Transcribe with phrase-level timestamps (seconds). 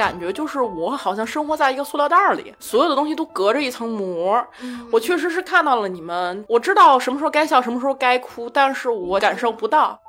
[0.00, 4.42] 感觉就是我好像生活在一个塑料袋里，所有的东西都隔着一层膜。
[4.90, 10.00] 我确实是看到了你们，我知道什么时候该笑，什么时候该哭，但是我感受不到。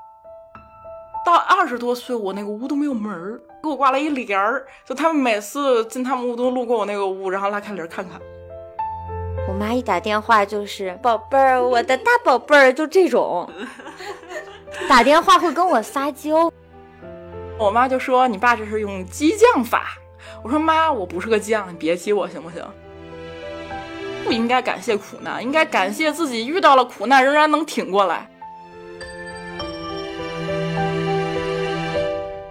[1.26, 8.18] 到二十多岁，我那个屋都没有门儿，给我挂了一帘儿，就他们每次进他们屋都路过我那个屋，然后拉开帘看看。
[9.50, 13.46] 我妈一打电话就是宝贝儿，我的大宝贝儿，就这种，
[14.88, 16.50] 打电话会跟我撒娇。
[17.62, 19.96] 我妈就说：“你爸这是用激将法。”
[20.42, 22.66] 我说：“妈，我不是个将，你别激我行不行？
[24.24, 28.28] 不应该感谢苦难，应该感谢自己遇到了苦难仍然能挺过来。”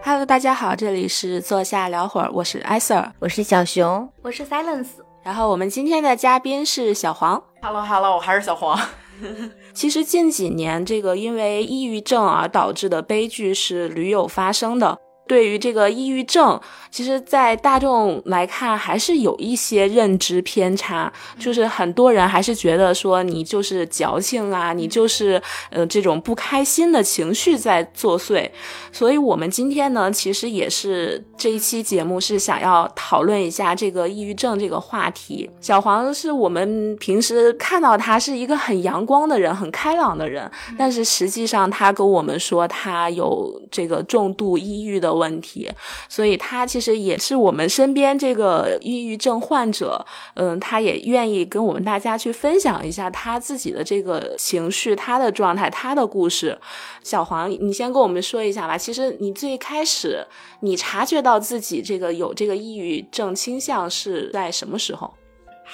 [0.04, 4.90] Hello，大家好，这里是坐下聊会儿，我是艾 Sir，我是小熊，我是 Silence，
[5.24, 7.42] 然后我们今天的嘉宾是小黄。
[7.62, 8.78] Hello，Hello，我还是小黄。
[9.72, 14.98] 其实近几年，这个因为抑郁症而导致的悲剧是屡有发生的。
[15.30, 25.40] 对于这个抑郁症，其实，在大众来看，还是有一些认知偏差，就是很多人还是觉得说你就是矫情啊，你就是
[25.70, 28.50] 呃这种不开心的情绪在作祟。
[28.90, 35.48] 所以，我们今天呢，其实也是这一期节目是想要讨论一下这个抑郁症这个话题。
[35.60, 45.19] 小黄是我们平时看到他是一个很阳光的人，很开朗的人，但是实际上他跟我们说他有这个重度抑郁的。
[45.20, 45.70] 问题，
[46.08, 50.04] 所以他其实也是我们身边这个抑郁症患者，
[50.34, 56.58] 嗯，他也愿意跟我们大家去分享一下他自己的这个情绪、他的状态、他的故事。
[57.02, 58.78] 小黄，你先跟我们说一下吧。
[58.78, 60.26] 其实你最开始
[60.60, 65.12] 你察觉到自己这个有这个抑郁症倾向是在什么时候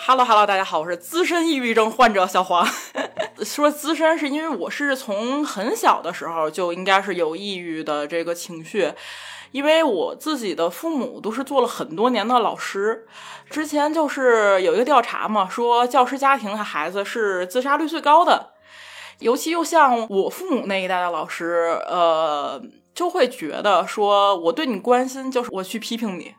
[0.05, 2.67] ？Hello，Hello，大家好，我是资深抑郁症患者小黄。
[3.43, 8.93] 说资深是因为我是从很小的时候就应该是有抑郁的这个情绪。
[9.53, 13.07] 因为我自己的父母都是做了很多年的老师，
[13.49, 18.51] 之前就是有一个调查嘛，说教师家庭的孩子是自杀率最高的，
[19.21, 22.61] 尤其又像我父母那一代的老师，呃，
[22.95, 26.35] 就会觉得说我对你关心就是我去批评你，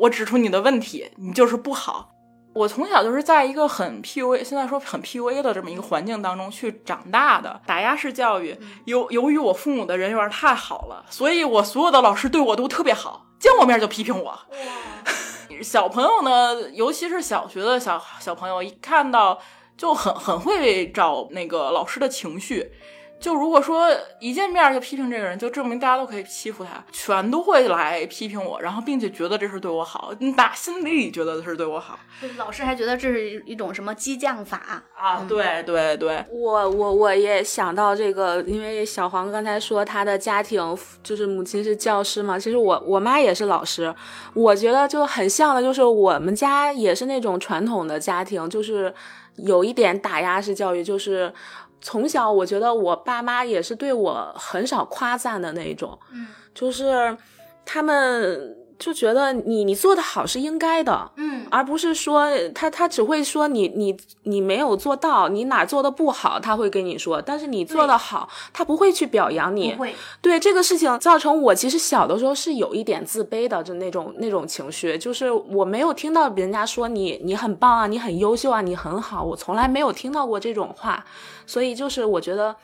[0.00, 2.13] 我指出你的问题，你就是不好。
[2.54, 8.56] 我从小就是在一个很 PUA，现在说很 PUA 的这么一个环境当中去长大的，打压式教育。
[8.84, 14.38] 由由于我父母的人缘太好了，所以我所有的老师对我都特别好，见我面就批评我。
[15.62, 19.40] 小朋友呢，尤其是小学的小小朋友，一看到
[19.76, 22.70] 就很很会找那个老师的情绪。
[23.24, 31.98] 就如果说一见面就批评这个人，就证明大家都可以欺负他，全都会来批评我，然后并且觉得这是对我好，你打心底里觉得是对我好。
[32.36, 35.24] 老师还觉得这是一种什么激将法啊？
[35.26, 43.94] 对对对，我我我也想到这个，因为小黄刚才说他的家庭就是母亲是教师嘛，其实我我妈也是老师，
[44.34, 48.92] 我觉得就很像的，就是我们家也是那种传统的家庭，就是
[49.36, 51.32] 有一点打压式教育，就是。
[51.84, 57.16] 从小，我觉得我爸妈也是对我很少夸赞的那一种，嗯，就是
[57.64, 58.56] 他们。
[58.78, 69.76] 就觉得你你做的好是应该的，嗯，而不是说他他只会说你你你没有做到，你哪做的不好，他会跟你说，但是你做的好，他不会去表扬你。
[70.20, 81.04] 对这个事情造成我其实小的时候是有一点自卑的，就那种那种情绪，就是我没有听到人家说你你很棒啊，你很优秀啊，你很好，我从来没有听到过这种话，
[81.46, 82.54] 所以就是我觉得。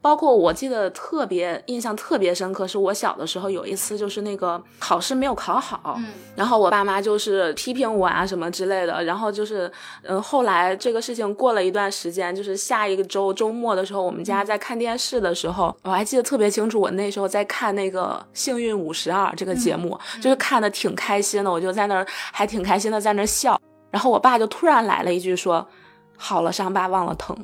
[0.00, 9.70] 包括我记得特别印象特别深刻，是我小的时候有一次就是那个考试没有考好，嗯，然后我爸妈就是批评我啊什么之类的，然后就是
[10.02, 23.60] 嗯后来这个事情过了一段时间，就是下一个周周末的时候，我们家在看电视的时候，我还记得特别清楚，我那时候在看那个《幸运五十二》这个节目，就是看的挺开心的，我就在那儿还挺开心的在那儿笑，
[23.90, 25.66] 然后我爸就突然来了一句说
[26.16, 27.36] ：“好了，伤疤忘了疼。”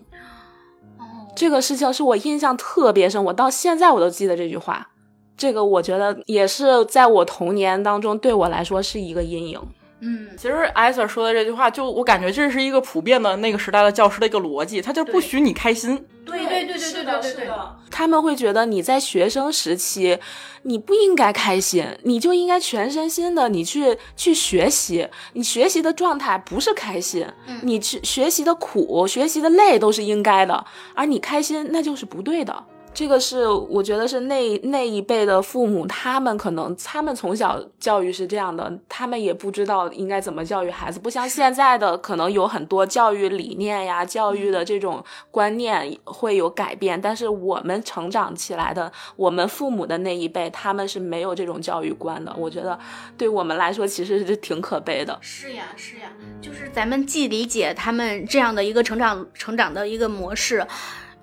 [1.35, 4.89] 这个事情是我印象特别深，我到现在我都记得这句话。
[5.37, 9.61] 这个我觉得也是在我童年当中对我来说是一个阴影。
[10.07, 16.07] 嗯，其实艾 Sir 说的这句话，就我感觉这是一个普遍的那个时代的教师的一个逻辑，他就不许你开心。
[16.27, 17.49] 对对对对对对对对。
[17.91, 20.19] 他们会觉得你在学生时期，
[20.65, 27.27] 你不应该开心，你就应该全身心的你去去学习，你学习的状态不是开心，
[27.63, 32.65] 你去学习的苦、学习的累都是应该的，而你开心那就是不对的。
[32.95, 52.33] 这个是我觉得是那那一辈的父母，他们可能他们从小教育是这样的，他们也不知道应该怎么教育孩子，不像现在的可能有很多教育理念呀、教育的这种观念会有改变，但是我们成长起来的，我们父母的那一辈，他们是没有这种教育观的。
[52.39, 52.79] 我觉得
[53.19, 55.19] 对我们来说其实是挺可悲的。
[55.21, 60.65] 是呀，是呀，就是咱们既理解他们这样的一个成长成长的一个模式。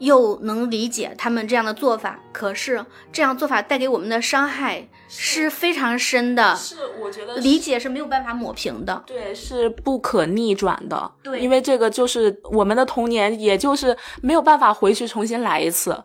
[0.01, 16.03] 又能理解他们这样的做法，可是这样做法带给我们的伤害是非常深的，是我觉得理解是没有办法抹平的，对，是不可逆转的，对，因为这个就是我们的童年，也就是没有办法回去重新来一次，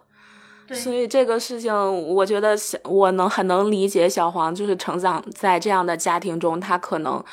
[0.69, 1.73] 对，所以这个事情，
[2.15, 2.55] 我觉得
[2.85, 7.25] 我能很能理解小黄，就是成长在这样的家庭中，他可能。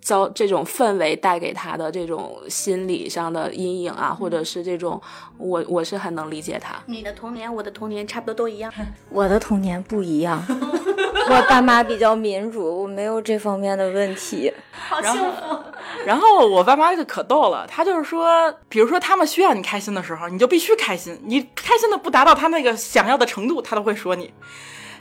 [0.00, 5.00] 遭这种氛围带给他的这种心理上的阴影啊，或者是这种，
[5.38, 6.74] 我我是很能理解他。
[6.86, 8.72] 你的童年，我的童年差不多都一样。
[9.10, 14.52] 我的童年不一样，我爸妈比较民主，我没有这方面的问题。
[14.72, 15.58] 好幸福。
[16.06, 24.32] 然后我爸妈就可逗了，他就是说，比如说他们需要你开心的时候，你就必须开心，你开心的不达到他那个想要的程度，他都会说你。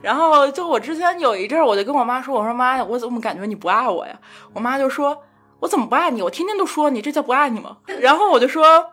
[0.01, 4.17] 然后就我之前有一阵儿，我就跟我妈说：“我说妈呀，我怎么感觉你不爱我呀？”
[4.53, 5.23] 我妈就说
[5.59, 6.21] ：“我怎么不爱你？
[6.21, 8.91] 我天天都说你，这叫不爱你吗？” 然后我就说：“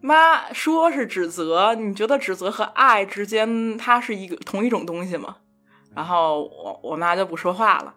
[0.00, 5.36] 妈，说是指责，你觉得指责和爱之间它是一个同一种东西吗？”
[5.94, 7.94] 然后我我妈就不说话了。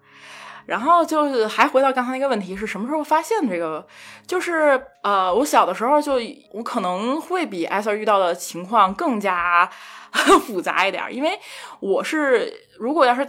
[0.65, 3.87] 然后就是还回到刚才那个问题，是什么时候发现这个？
[4.27, 6.15] 就是呃，我小的时候就
[6.51, 9.69] 我可能会比艾 Sir 遇到的情况更加。
[10.45, 11.37] 复杂一点，因为
[11.79, 13.25] 我是如果要是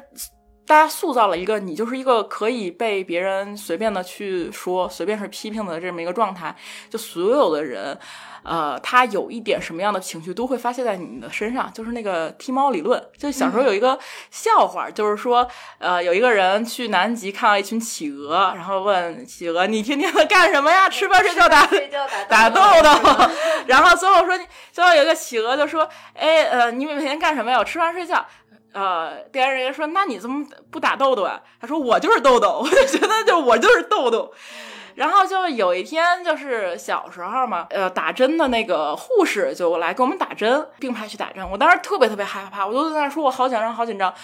[0.68, 6.54] 大家塑造了一个你就是一个可以被别人随便的去说、随便是批评的这么一个状态，
[6.90, 7.98] 就所有的人，
[8.42, 13.02] 呃，他有一点什么样的情绪都会发泄在你的身上，就是那个踢猫理论。
[13.16, 13.98] 就小时候有一个
[14.30, 15.48] 笑话，就是说，
[15.78, 20.86] 呃，有一个人去南极看到一群企鹅，然后问企鹅：“你天天的干什么呀？
[20.90, 21.66] 吃饭睡觉打
[22.28, 23.26] 打豆豆。
[23.66, 24.38] ”然后最后说，
[24.70, 27.58] 最后有一个企鹅就说：“哎，呃，你每天干什么呀？
[27.58, 28.22] 我吃饭睡觉。”
[28.78, 34.32] 呃，店员人员说：“那你怎么不打豆豆啊？”他说：“我就是豆豆， 我就觉得就我就是豆豆。”
[34.94, 41.48] 然后就有一天，就是小时候嘛，呃，打针的那个护士就来给我们打针，并排去打针。
[41.50, 44.14] 我当时特别特别害怕，我就在那说：“我好紧张，好紧张。”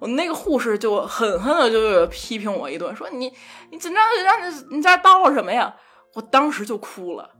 [0.00, 3.32] 我那个护士就狠狠的就批评我一顿，说：“你
[3.70, 5.72] 你紧张紧张，你你在叨叨什么呀？”
[6.14, 7.30] 我当时就哭了。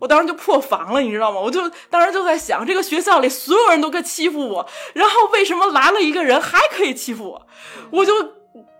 [0.00, 1.38] 我当时就破防了，你知道吗？
[1.38, 7.46] 我就当时就在想，这个学校里所有人都在欺负我，然后为什么来了一个人还可以欺负我？
[7.90, 8.12] 我就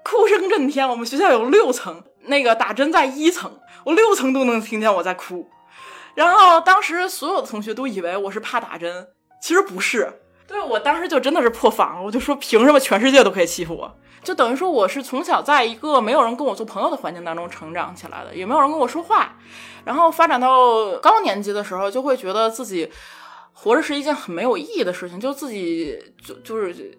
[0.03, 0.89] 哭声震天。
[0.89, 5.47] 我们学校有六层，那个打针在一层，我六层都能听见我在哭。
[6.15, 9.09] 然后当时所有的同学都以为我是怕打针，
[9.43, 10.23] 其实不是。
[10.51, 13.97] 对我当时就真的是破防了，我就说凭什么全世界都可以欺负我？
[14.25, 19.37] 就等于说我是从小在一个没有人跟我做朋友的环境当中成长起来的，也没有人跟我说话。
[19.85, 22.91] 然后发展到高年级的时候，就会觉得自己
[23.53, 26.99] 活着是一件很没有意义的事情，就自己就就是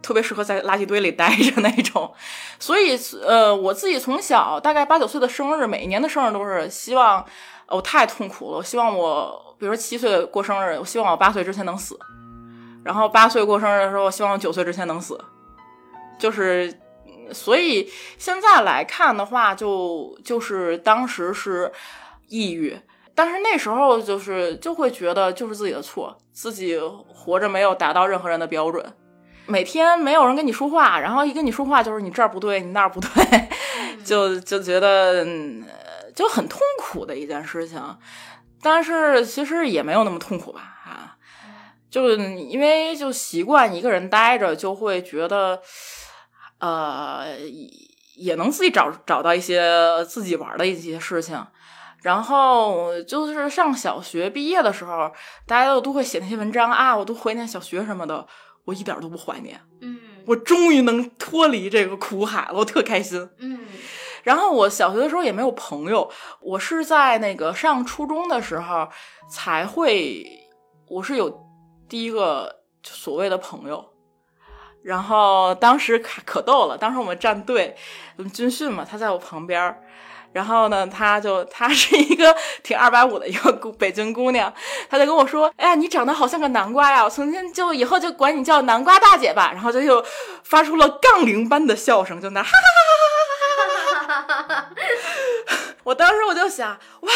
[0.00, 2.10] 特别适合在垃圾堆里待着那种。
[2.58, 2.96] 所以，
[3.26, 7.22] 呃，我自己从小大概八九岁的生日，每一年的生日都是希望，
[7.68, 11.94] 我太痛苦了，我希望我，比如说七岁过生日，我希望我八岁之前能死；
[12.84, 15.18] 然后八岁过生日的时候，我希望九岁之前能死。
[16.18, 16.78] 就是，
[17.32, 21.72] 所以现在来看的话，就就是当时是。
[22.26, 22.76] 抑郁，
[23.14, 26.76] 但是那时候就是就会觉得就是自己的错，自己
[27.06, 28.82] 活着没有达到任何人的标准，
[29.46, 33.48] 每天没有人跟你说话，然后一跟你说话就是你这儿不对，你那儿不对，
[34.02, 35.24] 就就觉得
[36.14, 37.80] 就很痛苦的一件事情。
[38.62, 40.73] 但是其实也没有那么痛苦吧，
[42.00, 45.60] 啊，就因为就习惯一个人待着，就会觉得
[46.58, 47.26] 呃
[48.16, 51.46] 也能自己找找到一些自己玩的一些事情。
[52.02, 55.10] 然后就是上小学毕业的时候，
[55.46, 58.26] 大家都都会写那些文章啊，我都怀念小学什么的，
[58.66, 59.58] 我一点都不怀念。
[59.80, 63.26] 嗯，我终于能脱离这个苦海了，我特开心。
[63.38, 63.60] 嗯，
[64.22, 66.10] 然后我小学的时候也没有朋友，
[66.42, 68.86] 我是在那个上初中的时候
[69.30, 70.26] 才会，
[70.88, 71.30] 我是有
[71.94, 73.92] 第一个所谓的朋友。
[74.82, 77.76] 然后当时可可逗了，当时我们站队，
[78.16, 79.80] 我们军训嘛，他在我旁边。
[80.32, 82.34] 然后呢，她就她是一个
[82.64, 84.52] 挺二百五的一个姑北京姑娘，
[84.90, 87.04] 她就跟我说：“哎呀，你长得好像个南瓜呀！
[87.04, 90.04] 我从今就以后就管你叫南瓜大姐吧。”然后就又
[90.42, 92.58] 发出了杠铃般的笑声，就那哈哈
[93.54, 94.70] 哈哈哈哈哈哈哈哈！
[95.84, 96.70] 我当时我就想，
[97.02, 97.12] 哇，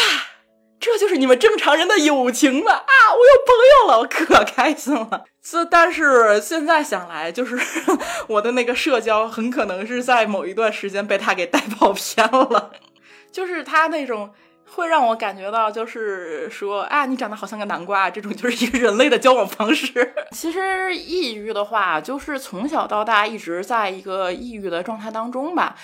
[0.79, 2.73] 这就是你们正常人的友情吧？
[2.73, 5.25] 啊，我有朋友了，我可开心了。
[5.41, 7.59] 这但是现在想来，就是
[8.27, 12.71] 我的那个社交很可能是在某一段时间被他给带跑偏了，
[13.31, 14.31] 就是他那种。
[14.71, 20.13] 会让我感觉到，就是说啊，你长得好像个南瓜，这种就是一个人类的交往方式。
[20.31, 25.75] 其实抑郁的话，就是从小到大一直在一个抑郁的状态当中吧。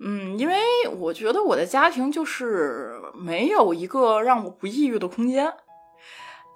[0.00, 0.56] 嗯，因为
[0.98, 5.52] 我觉得我的家庭就是没有一个让我不抑郁的空间。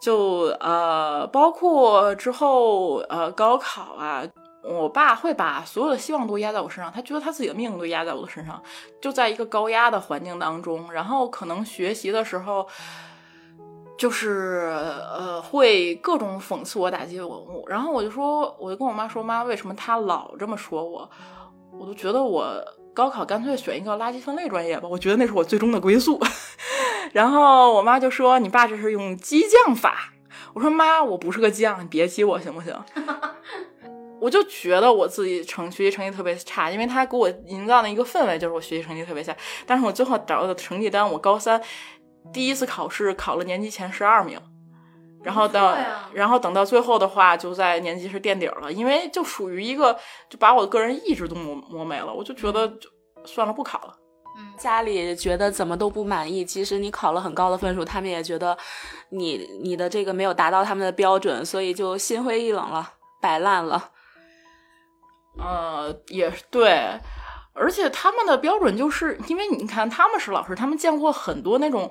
[0.00, 4.24] 就呃，包括之后呃高考啊。
[4.66, 8.62] 我爸会把所有的希望都压在我身上，他觉得他自己的命都压在我的身上，
[8.98, 12.66] 就在一个高压的环境当中，然后可能学习的时候，
[13.98, 14.72] 就是
[15.14, 21.10] 呃会各种讽刺我、打击我，然后我就说，我就跟我妈说，妈，为什么他老这么说我？
[21.70, 22.46] 我都觉得我
[22.94, 26.18] 高考干脆选一个垃圾分类专业吧，我觉得那是我最终的归宿。
[27.12, 30.12] 然后我妈就说，你爸这是用激将法。
[30.54, 32.72] 我说妈，我不是个将，你别激我行不行？
[34.20, 39.36] 我就觉得我自己成学习成绩特别差，因为他给我营造的一个氛围就是我学习成绩特别差。
[39.66, 41.60] 但是我最后找到的成绩单，我高三
[42.32, 44.40] 第一次考试考了年级前十二名，
[45.24, 45.76] 然后到
[46.12, 49.96] 然后等到最后的话，就在年级是垫底了，因为就属于一个
[50.28, 52.12] 就把我的个人意志都磨磨没了。
[52.12, 52.88] 我就觉得就
[53.24, 53.96] 算了，不考了。
[54.36, 58.56] 嗯，家里觉得怎么都不满意，其实你考了很高的分数，他们也觉得
[59.10, 63.90] 你你的这个没有达到他们的标准，所以就心灰意冷了，摆烂了。
[65.38, 67.00] 呃，也对，
[67.54, 71.90] 而且他们的标准就是因为你看他们是老师，他们见过很多那种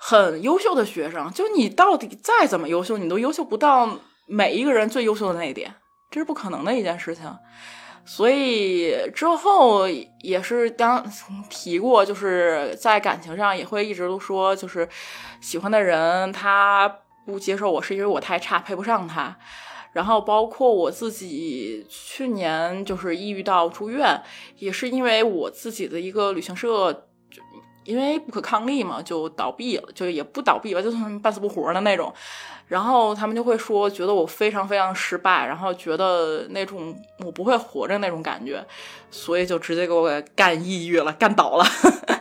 [0.00, 5.74] 很优秀的学生，就你到底再怎么优秀，你都优秀不到每一个人最优秀的那一点，
[6.10, 7.24] 这是不可能的一件事情。
[8.06, 9.86] 所以之后
[10.22, 11.04] 也是当
[11.50, 14.88] 提过，就是在感情上也会一直都说，就是
[15.42, 16.88] 喜欢的人他
[17.26, 19.36] 不接受我是因为我太差，配不上他。
[19.92, 24.22] 然后包括我自己去年就是抑郁到住院，
[24.56, 27.07] 也是因为我自己的一个旅行社，
[27.88, 32.12] 因为不可抗力嘛，就倒闭了，就也不倒闭吧，就是半死不活的那种。
[32.66, 38.62] 然后他们就会说，觉得我非常非常失败，然后觉得那种我不会活着那种感觉，
[39.10, 41.64] 所以就直接给我干抑郁了，干倒了。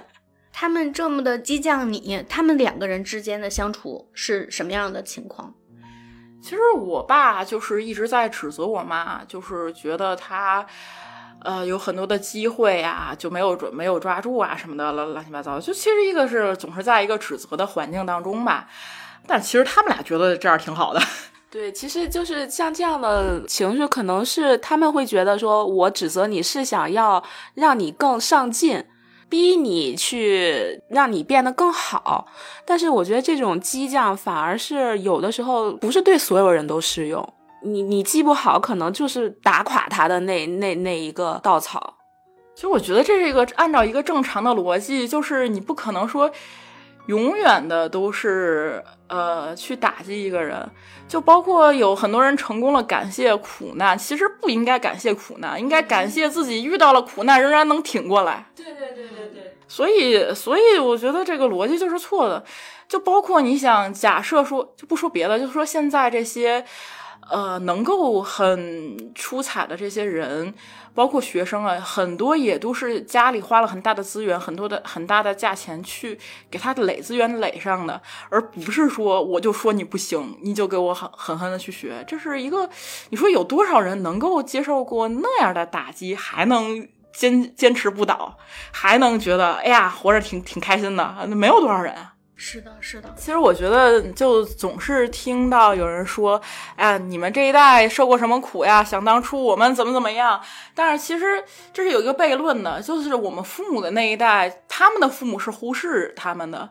[0.54, 5.54] 他们这么的激将你，他们两个人之间的相处是什么样的情况？
[6.42, 10.66] 其实我爸就是一直在指责我妈，就是觉得她，
[11.44, 15.60] 呃，有很多的机会呀，就没有准没有抓住啊什么的，乱乱七八糟。
[15.60, 18.67] 就其实一个是总是在一个指责的环境当中吧，
[19.25, 21.01] 但其实他们俩觉得这样挺好的。
[21.50, 28.86] 对，其实就是像这样的情绪，可能是他们会觉得说，我指责你是想要让你更上进。
[29.29, 32.27] 逼你去让你变得更好，
[32.65, 37.34] 但是我觉得这种激将反而是有的时候不是对所有人都适用。
[37.64, 41.98] 你你记不好，可能就是打垮他的那那那一个稻草。
[42.56, 46.32] 其实我觉得这是一个按照一个正常的逻辑，就是你不可能说。
[47.08, 50.70] 永远的都是呃去打击一个人，
[51.08, 58.48] 就包括有很多人成功了，感谢苦难，其实不应该感谢苦难，应该感谢自己遇到了苦难仍然能挺过来。
[58.54, 59.58] 对对对对对。
[59.70, 62.44] 所以所以我觉得这个逻辑就是错的，
[62.90, 66.66] 就包括你想假设说，就不说别的，就说现在这些。
[67.30, 70.54] 呃，能够很出彩的这些人，
[70.94, 76.18] 包括学生啊，很多也都是家里花了很大的资源，很多的很大的价钱去
[76.50, 82.04] 给他垒资源垒上的，而不是说我就说你不行，你就给我狠狠狠的去学。
[82.08, 82.70] 这是一个，
[83.10, 88.38] 你说有多少人能够接受过那样的打击，还能坚坚持不倒，
[88.72, 91.28] 还能觉得哎呀活着挺挺开心的？
[91.28, 91.94] 没有多少人。
[92.39, 93.13] 是的，是的。
[93.17, 96.39] 其实我觉得，就总是听到有人说
[96.77, 98.84] ：“哎，你们这一代受过什么苦呀？
[98.84, 100.39] 想当初我们怎么怎么样。”
[100.75, 106.70] 但是其实这是有一个悖论的，就是我们父母的那一代，他们的父母是忽视他们的，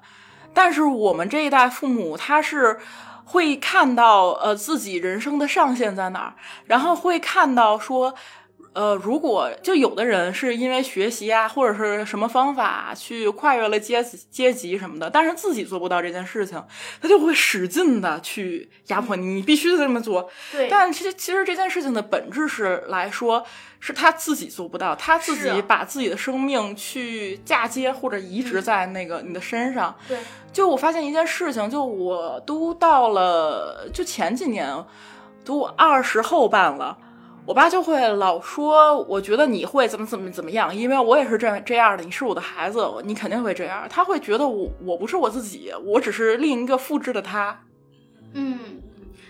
[0.55, 2.79] 但是我们这一代父母，他是
[3.25, 6.35] 会看到呃自己人生的上限在哪儿，
[6.67, 8.15] 然后会看到说。
[8.77, 16.63] 呃，如果就有的人是因为学习啊，或者是什么方法去跨越了阶阶级什么的，但是自己做不到这件事情，
[17.01, 20.29] 他就会使劲的去压迫你，你必须得这么做。
[20.53, 23.43] 对，但其实其实这件事情的本质是来说，
[23.81, 29.97] 是他自己做不到，他自己把自己的生命去嫁接或者移植在那个你的身上。
[30.07, 30.19] 对，
[30.53, 34.85] 就我发现一件事情，就我都到了就前几年，
[35.47, 36.99] 都二十后半了。
[37.47, 43.87] 我爸就会老说，我觉得你会怎么怎么怎么样，因为我也是这样这样的，你是我的孩子，你肯定会这样。
[43.89, 47.61] 他会觉得我我不是我自己，我只是另一个复制的他。
[48.33, 48.83] 嗯，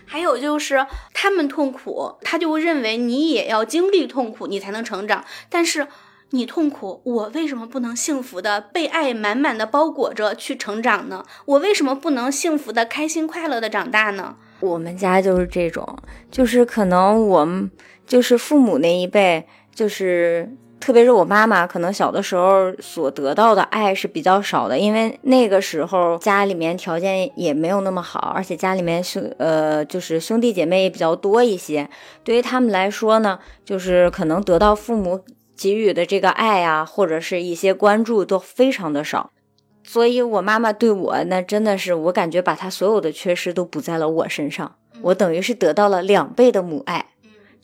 [0.07, 5.23] 还有就是他们痛苦，他就认为你也要经历痛苦，你才能成长。
[5.47, 5.87] 但是
[6.31, 11.23] 你痛苦，我为什么不能幸福的被爱满满的包裹着去成长呢？
[11.45, 14.37] 我为什么不能幸福的、开心快乐的长大呢？
[14.59, 15.99] 我们家就是这种，
[16.31, 17.69] 就是可能我们。
[18.07, 19.45] 就是父母那一辈，
[19.75, 20.49] 就是
[20.79, 31.89] 特别是我妈妈，可能小的时候所得到的爱是比较少的，因为那个时候家里面条件也没有那么好，而且家里面兄呃就是兄弟姐妹也比较多一些，
[32.23, 35.19] 对于他们来说呢，就是可能得到父母
[35.57, 39.31] 给予的这个爱啊，或者是一些关注都非常的少，
[39.83, 47.07] 所以我妈妈对我那真的是，我感觉把她所有的缺失都补在了我身上，我等于是得到了两倍的母爱。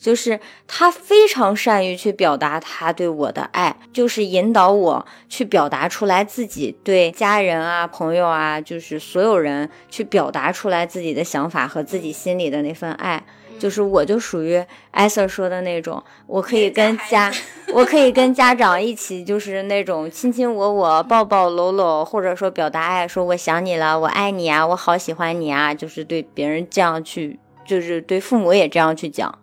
[0.04, 13.24] 就是他非常善于去表达他对我的爱，就是引导我去表达出来自己对家人啊、朋友啊，就是所有人去表达出来自己的想法和自己心里的那份爱。
[13.58, 17.32] 就是我就属于艾 Sir 说的那种，我可以跟家，
[17.72, 29.38] 我可以跟家长一起，就是那种亲亲我我、抱抱搂搂，或者说表达爱，说我想你了，我爱你啊，我好喜欢你啊，就是对别人这样去，就是对父母也这样去讲。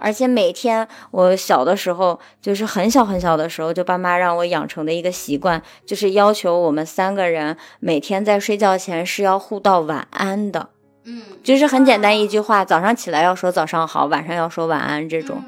[0.00, 10.70] 而且每天，我小的时候就是很小很小的时候，就爸妈让我养成的一个习惯，就是要求我们三个人每天在睡觉前是要互道晚安的。
[11.04, 15.42] 嗯，就是很简单一句话，早上起来要说早上好，晚上要说晚安，这种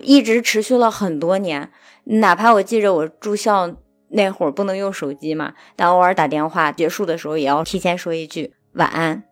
[0.00, 1.70] 一直持续了很多年。
[2.04, 3.70] 哪怕我记着我住校
[4.08, 9.24] 那会儿不能用手机嘛，但偶尔打电话结束的时候也要提前说一句晚安。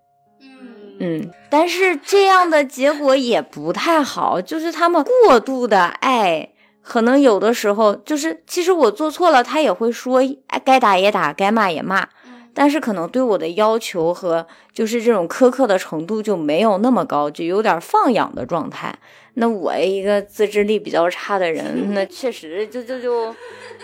[1.04, 10.20] 嗯，但是这样的结果也不太好，就是他们过度的爱，可能有的时候就是，其实我做错了，他也会说，
[10.64, 12.06] 该打也打，该骂也骂，
[12.54, 18.94] 但是可能对我的要求和就是这种苛刻的程度就没有那么高，就有点放养的状态。
[19.34, 23.34] 那我一个自制力比较差的人， 那确实就就就，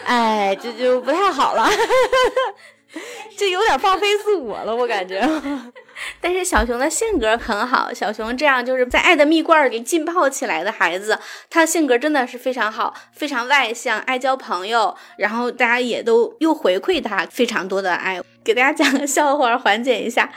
[0.04, 1.66] 哎，就就不太好了。
[3.36, 5.20] 这有点放飞自我了，我感觉。
[6.20, 11.18] 但是小熊的性格很好，小熊这样就是在爱的蜜罐里浸泡起来的孩子，
[11.50, 14.96] 他性格真的是非常好，非常外向，爱交朋友。
[15.18, 18.20] 然后大家也都又回馈他非常多的爱。
[18.44, 20.32] 给大家讲个笑话缓解一下。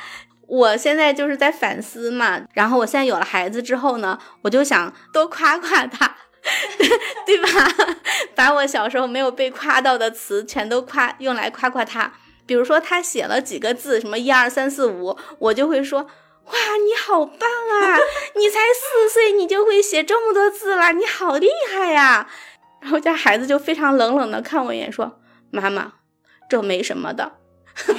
[0.48, 6.18] 我现在就是在反思嘛，然后我现在有了孩子之后呢，我就想多夸夸他，
[7.26, 7.48] 对吧？
[8.36, 12.12] 把我小时候没有被夸到的词全都夸用来夸夸他。
[12.46, 16.54] 比如说他写了几个字，什么一二三四五，我就会说，哇，
[16.86, 17.98] 你好棒啊！
[18.36, 22.28] 你才四岁，你就会写这么多字了，你好厉害呀！
[22.82, 25.20] 然后家孩子就非常冷冷的看我一眼，说，
[25.52, 25.94] 妈妈，
[26.50, 27.34] 这没什么的。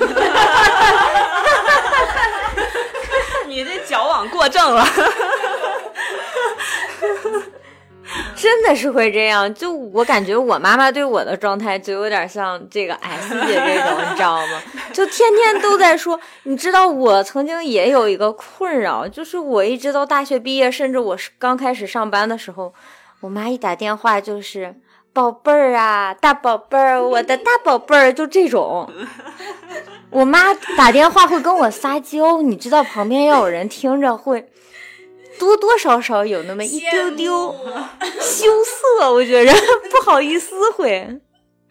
[3.46, 4.86] 你这矫枉过正了。
[8.42, 14.60] 真的是会这样，就我感觉我妈妈对我的状态就有点像这个 S 姐这种，你知道吗？
[14.92, 16.18] 就天天都在说。
[16.42, 22.74] 你知道我曾经也有一个困扰，就是我一直到大学毕业，甚至我是刚开始上班的时候，
[23.20, 24.74] 我妈一打电话就是
[25.12, 28.90] 宝贝儿啊，大宝贝儿，我的大宝贝儿，就这种。
[30.10, 34.48] 我妈打电话会跟我撒娇，你知道旁边要有人听着会。
[35.42, 37.52] 多多少少有那么一丢丢
[38.20, 39.52] 羞涩，我觉着
[39.90, 41.20] 不好意思，会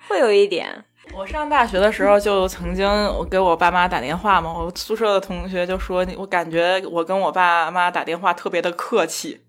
[0.09, 0.83] 会有一点。
[1.13, 9.39] 我上大学的时候就曾经我给我爸妈打电话嘛，我宿舍的同学就说，我感觉我跟我爸妈打电话特别的客气。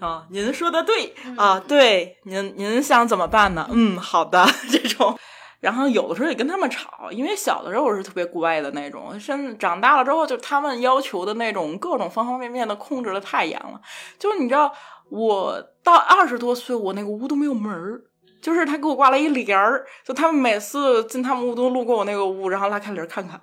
[0.00, 3.68] 啊， 您说的对啊，对，您您想怎么办呢？
[3.70, 5.18] 嗯，好的， 这种。
[5.64, 13.80] 然后有的时候也跟他们吵，因为小的时候我是特别乖的那种，甚至长大了之后，就他们要求的那种各种方方面面的控制的太严了。
[14.18, 14.70] 就是你知道，
[15.08, 18.02] 我到二十多岁，我那个屋都没有门儿，
[18.42, 23.40] 就是他给我挂了一帘儿，就他们每次进他们屋都路过我那个屋，然后拉开帘儿看看。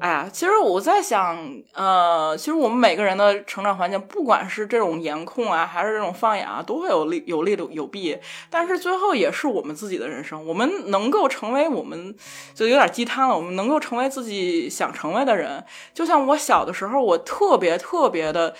[0.00, 1.36] 哎呀，其实我在想，
[1.74, 8.16] 呃，其实我们每个人的成长环境，不管是这种严控啊，还是这种放养啊，都会有利有利的有弊。
[8.48, 12.14] 但是最后也是我们自己的人生，我们能够成为我们，
[12.54, 13.36] 就有点鸡汤了。
[13.36, 15.64] 我们能够成为自己想成为的人。
[15.92, 18.54] 就像我小的时候，我特别特别的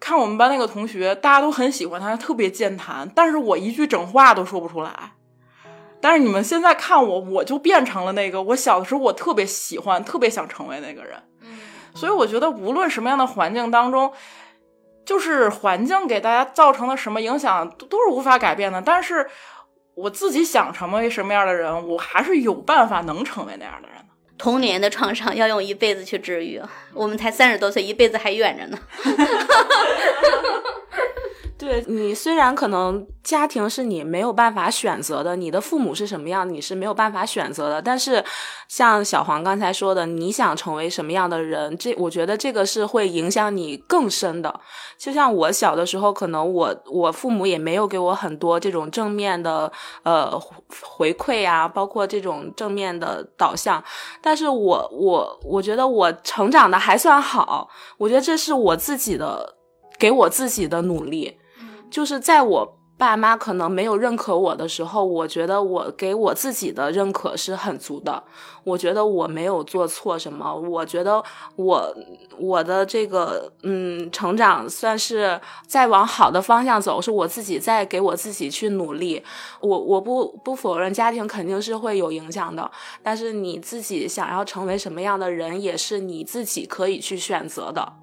[0.00, 5.12] 看我们班那个同学，大家都很喜欢他，特别健谈，但是我一句整话都说不出来。
[6.02, 11.16] 但是你们现在看我，我就变成了那个我小的时候我特别喜欢、特别想成为那个人。
[11.94, 14.12] 所以我觉得无论什么样的环境当中，
[15.06, 18.82] 就是环境给大家造成的什么影响都都是无法改变的。
[18.82, 19.28] 但是
[19.94, 23.98] 我自己想成为什么样的人，我还是有办法能成为那样的人。
[24.38, 26.60] 童年的创伤要用一辈子去治愈，
[26.94, 28.78] 我们才三十多岁，一辈子还远着呢。
[31.62, 38.22] 对你虽然可能家庭是你没有办法选择的，你的父母是什么样你是没有办法选择的，但是
[38.66, 44.60] 像小黄刚才说的，你想成为什么样的人，这我觉得这个是会影响你更深的。
[44.98, 49.70] 就像我小的时候，可能我我父母也没有给我很多这种正面的
[50.02, 50.36] 呃
[50.90, 53.80] 回馈啊，包括这种正面的导向，
[54.20, 59.54] 但是我我我觉得我成长的还算好，我觉得这是我自己的
[59.96, 61.38] 给我自己的努力。
[61.92, 68.22] 就是在我爸妈可能没有认可我的时候，我觉得我给我自己的认可是很足的。
[68.64, 71.22] 我觉得我没有做错什么，我觉得
[71.56, 71.94] 我
[72.38, 79.20] 我的这个嗯成长算是在往好的方向走，是我自己在给我自己去努力。
[79.60, 82.70] 我我不不否认家庭肯定是会有影响的，
[83.02, 88.01] 但是你自己想要成为什么样的人，也是你自己可以去选择的。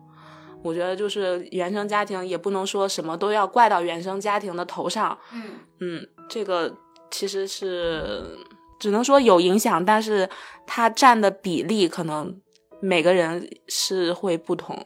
[0.61, 5.43] 我觉得就是原生家庭也不能说什么都要怪到原生家庭的头上，嗯
[5.79, 6.75] 嗯，这个
[7.09, 8.37] 其实是
[8.79, 10.29] 只能说有影响，但是
[10.67, 12.39] 它占的比例可能
[12.81, 14.85] 每个人是会不同。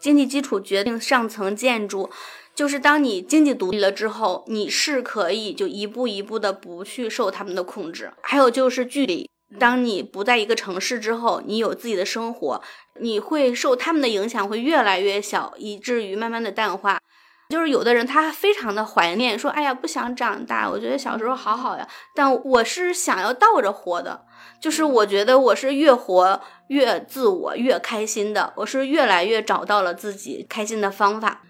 [0.00, 2.08] 经济基础决定上层建筑，
[2.54, 8.12] 就是当你经济独立了之后，你是可以就一步一步的不去受他们的控制。
[8.22, 9.28] 还有就是距离。
[9.58, 12.62] 当你不在一个城市之后，你有自己的生活，
[13.00, 17.00] 你会受他们的影响会越来越小，以至于慢慢的淡化。
[17.48, 21.88] 就是有的人他非常的怀念，说哎呀不想长大，我觉得小时候好好呀。
[22.14, 24.26] 但我是想要倒着活的，
[24.60, 28.52] 就是我觉得我是越活越自我，越开心的。
[28.56, 31.40] 我是越来越找到了自己开心的方法。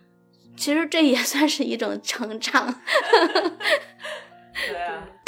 [0.56, 2.72] 其实这也算是一种成长。
[4.54, 4.76] 对，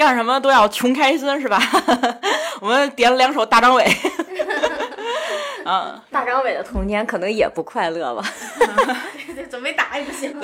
[0.01, 1.61] 干什么都要穷开心是吧？
[2.63, 3.87] 我们点了两首大张伟。
[5.67, 8.25] 嗯，大张伟的童年可能也不快乐吧？
[9.51, 10.35] 准备打也不行。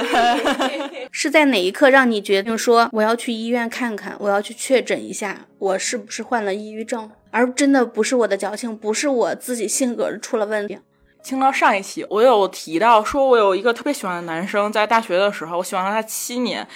[1.10, 7.10] 是在哪一刻让你决定说我要去医院看看，我要去确诊一下我是不是患了抑郁症？
[7.30, 10.78] 而真的不是我的矫情，不是我自己性格出了问题。
[11.24, 16.68] 听到上一期，我有提到说，我有一个特别喜欢的男生，在大学的时候，我喜欢了他七年。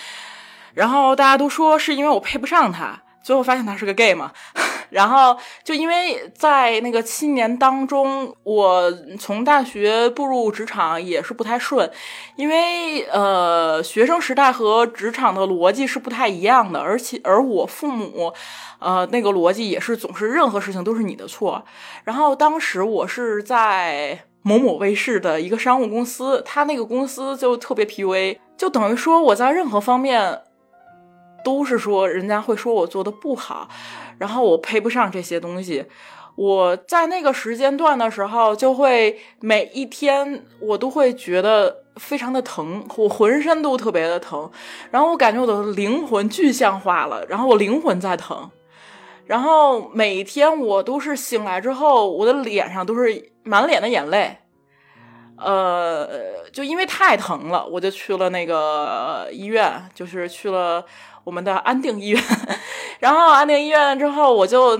[0.74, 4.32] 然后大家都说是因为我配不上他，最后发现他是个 gay 嘛。
[4.90, 11.88] 然后就因为在那个七年当中，我从大学步入职场也是不太顺，
[12.34, 18.32] 因为呃学生时代和职场的逻辑是不太一样的，而且而我父母
[18.80, 21.64] 呃那个逻辑也是总是任何事情都是你的错。
[22.02, 30.40] 然后当时我是在某某卫视的一个商务公司，他那个公司就特别 PUA，就等于说我在任何方面。
[31.44, 33.68] 都是说人家会说我做的不好，
[34.18, 35.86] 然后我配不上这些东西。
[36.36, 44.50] 我在那个时间段的时候，就会每一天我都会觉得非常的疼，我浑身都特别的疼，
[44.90, 48.50] 然后我感觉我的灵魂具象化了，然后我灵魂在疼，
[49.26, 54.38] 然后每一天我都是醒来之后，我的脸上都是满脸的眼泪，
[55.36, 56.08] 呃，
[56.50, 60.86] 就因为太疼了，我就去了那个医院，就是去了。
[61.24, 62.22] 我们的安定医院，
[63.00, 64.78] 然后安定医院之后，我就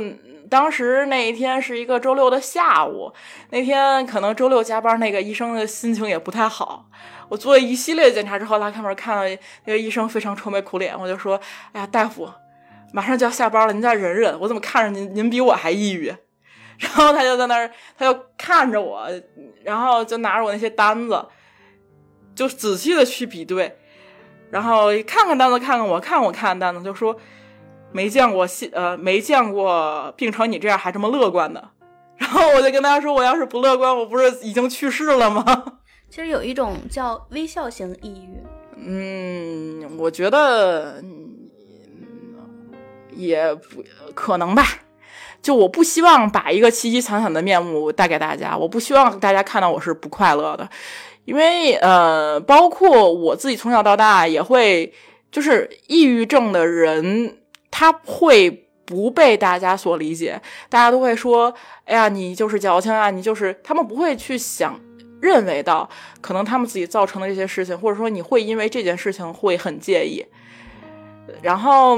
[0.49, 3.13] 当时那一天是一个周六的下午，
[3.51, 6.87] 那天可能周六加班，那个医生的心情也不太好。
[7.29, 9.23] 我做了一系列检查之后，拉开门看到
[9.65, 11.41] 那个医生非常愁眉苦脸，我就说
[11.73, 12.29] ：“哎呀，大夫，
[12.93, 14.37] 马上就要下班了，您再忍忍。
[14.41, 16.13] 我怎么看着您，您比我还抑郁？”
[16.81, 19.07] 然后他就在那儿，他就看着我，
[19.63, 21.27] 然后就拿着我那些单子，
[22.35, 23.79] 就仔细的去比对。
[24.51, 27.17] 然后看看单子，看看我，看我看单子，就说
[27.93, 31.71] 没见过心呃没见过病成你这样还这么乐观的。
[32.19, 35.45] 然后我就跟他说，我要是不乐观，我不是已经去世了吗？
[36.11, 38.39] 其 实有一种叫微笑型抑郁。
[38.77, 41.03] 嗯，我觉得
[43.11, 43.85] 也不
[44.15, 44.65] 可能吧。
[45.43, 50.69] 就我不希望把一个凄凄惨惨的面目带给大家，我不希望大家看到我是不快乐的。
[51.31, 54.93] 因为呃，包括我自己从小到大也会，
[55.31, 57.37] 就是抑郁症的人，
[57.71, 64.81] 他会不被大家所理解，大家都会说，哎呀，你就是矫情啊，你就是，他们不会去想，
[65.21, 65.89] 认为到
[66.21, 70.27] 可能他们自己造成的这些事情，或者说你会因为这件事情会很介意，
[71.43, 71.97] 然后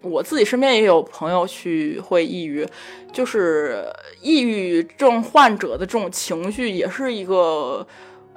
[0.00, 2.66] 我自己身边也有朋友去会抑郁，
[3.12, 3.84] 就是
[4.22, 7.86] 抑郁症患者的这种情绪也是一个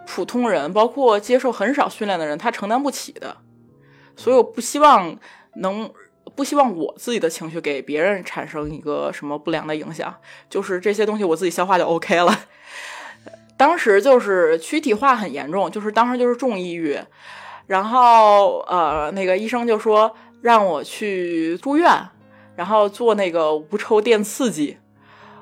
[0.07, 3.37] 普通人，包括接受很少训练的人，他承担不起的。
[4.15, 5.17] 所以我不希望
[5.55, 5.91] 能，
[6.35, 10.15] 不希望我自己的情绪给别人产生一个什么不良的影响，
[10.49, 12.37] 就是这些东西我自己消化就 OK 了。
[13.57, 16.99] 当时就是躯体化很严重，就是当时就是重抑郁，
[17.67, 21.89] 然后呃那个医生就说让我去住院，
[22.55, 24.77] 然后做那个无抽电刺激。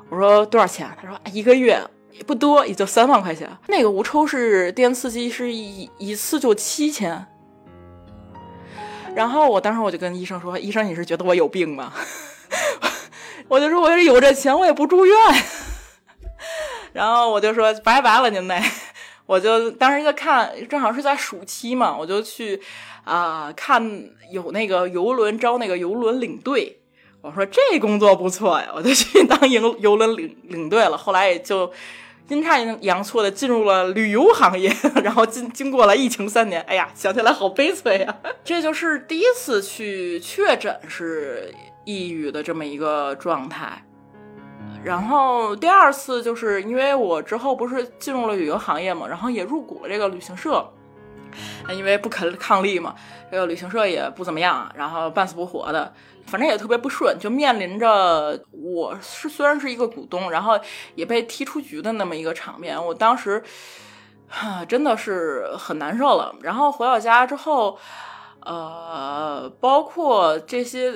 [0.10, 0.88] 我说多少钱？
[1.02, 1.80] 他说一个月
[2.26, 3.50] 不多，也就三万块钱。
[3.68, 7.26] 那个无抽是电刺激，是一一次就七千。
[9.16, 11.94] 然后我当时我就跟医生说：“医生，你是觉得我有病吗？”
[13.48, 15.16] 我就说：“我是有这钱，我也不住院。
[16.94, 18.62] ”然后我就说：“拜拜了，您嘞。”
[19.26, 22.62] 我就当时在看，正好是在暑期嘛，我就去
[23.04, 26.83] 啊看有那个游轮招那个游轮领队。
[27.24, 30.96] 我说这工作不错呀，我就去当游 游轮领领队了。
[30.96, 31.72] 后来也就。
[32.30, 38.16] 阴差阳错的进入了旅游行业， 然后经经过了疫情三年，哎呀，想起来好悲催呀！
[38.46, 43.84] 这就是第一次去确诊是抑郁的这么一个状态。
[44.82, 50.66] 然后第二次就是因为我之后不是进入了旅游行业嘛，然后也入股了这个旅行社，
[51.76, 52.96] 因为不肯抗力嘛，
[53.30, 55.94] 这个旅行社也不怎么样，然后半死不活的。
[56.26, 60.60] 反正也特别不顺，就面临着我是虽然是一个股东，然后
[60.96, 62.84] 也被踢出局的那么一个场面。
[62.84, 63.44] 我当时，
[64.28, 66.36] 哈，真的是很难受了。
[66.42, 67.78] 然后回到家之后，
[68.42, 70.94] 呃，包括这些，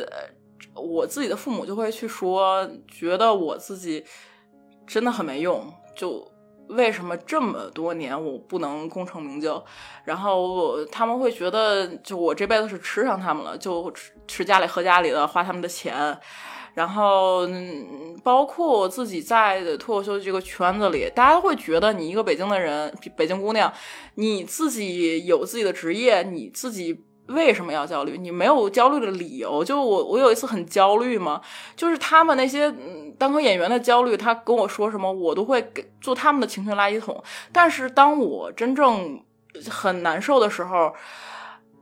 [0.74, 4.04] 我自己的父母就会去说，觉得我自己
[4.88, 6.32] 真的很没用，就。
[6.70, 9.64] 为什么这么多年我不能功成名就？
[10.04, 16.18] 然后他们会觉得，就我这辈子是吃上他们了，就吃吃家里喝家里的，花他们的钱。
[16.74, 17.48] 然后
[18.24, 23.74] 包括自己在脱口秀这个圈子里，大家都会觉得你一个北京的人，北京姑娘，
[24.16, 27.06] 你自己有自己的职业，你自己。
[27.28, 28.18] 为什么要焦虑？
[28.18, 29.64] 你没有焦虑的理由。
[29.64, 31.42] 就我，我有一次很焦虑嘛，
[31.76, 32.74] 就是他们那些
[33.18, 37.22] 单口演员的焦虑，他跟我说什么，我都会给做他们的情绪垃圾桶。
[37.52, 39.22] 但是当我真正
[39.70, 40.94] 很难受的时候，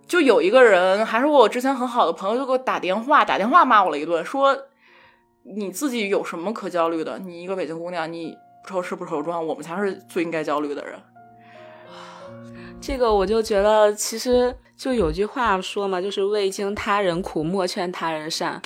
[0.08, 4.58] 就有一个人，还是我之前很好的朋友，就给我打电话，打电话骂我了一顿，说
[5.44, 7.20] 你自己有什么可焦虑的？
[7.20, 11.00] 你一个北京姑娘，你不愁吃不愁穿，我们才是最应该焦虑的人。
[12.88, 18.62] 这个我就觉得，其实就有句话说嘛，就是未经他人苦，莫劝他人善。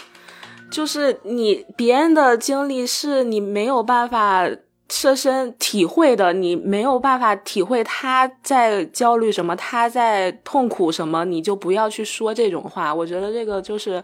[0.69, 4.45] 就是你别人的经历是你没有办法
[4.89, 12.93] 设身体会的，你没有办法体会他在焦虑什么，他在痛苦什么，你就不要去说这种话。
[12.93, 14.03] 我觉得这个就是，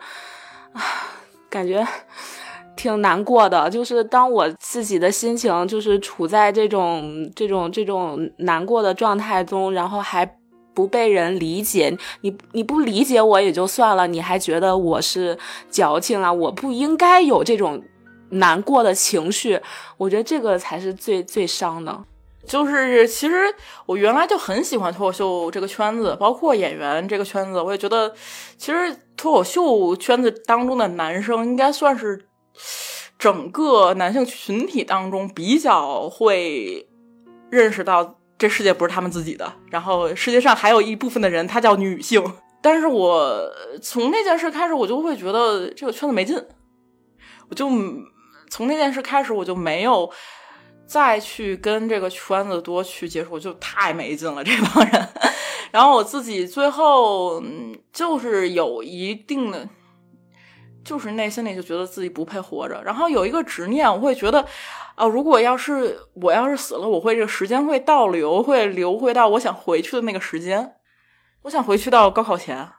[0.72, 0.82] 啊，
[1.50, 1.86] 感觉。
[2.76, 10.26] 挺难过的，就是当我自己的心情就是处在这种这种这种难过的状态中，然后还
[10.74, 15.38] 不被人理解，你你不理解我也就算了，你还觉得我是
[15.70, 17.82] 矫情啊，我不应该有这种
[18.32, 19.60] 难过的情绪，
[19.98, 22.04] 我觉得这个才是最最伤的。
[22.46, 23.36] 就是其实
[23.86, 28.14] 我原来就很喜欢脱口秀这个圈子，包括演员这个圈子，我也觉得
[28.58, 32.28] 其实脱口秀圈子当中的男生应该算是。
[33.18, 36.88] 整个男性群体当中，比较会
[37.50, 42.24] 认识到这世界不是他们自己的，然后世界上还有一部分的人，他叫女性。
[42.62, 43.50] 但是我
[43.82, 46.36] 从那件事开始，我就会觉得这个圈子没劲，
[47.50, 47.70] 我就
[48.50, 50.12] 从那件事开始，我就没有
[50.86, 55.08] 再去跟这个圈子多去接触，就太没劲了这帮人。
[55.72, 57.42] 然后我自己最后
[57.94, 59.68] 就是有一定的。
[60.86, 64.46] 就是内心里就觉得自己不配活着，然后有一个执念，我会觉得，
[64.94, 70.76] 啊，如果要是我要是死了，我会这个时间会倒流，会流回到我想回去的那个时间，
[71.42, 72.70] 我想回去到高考前，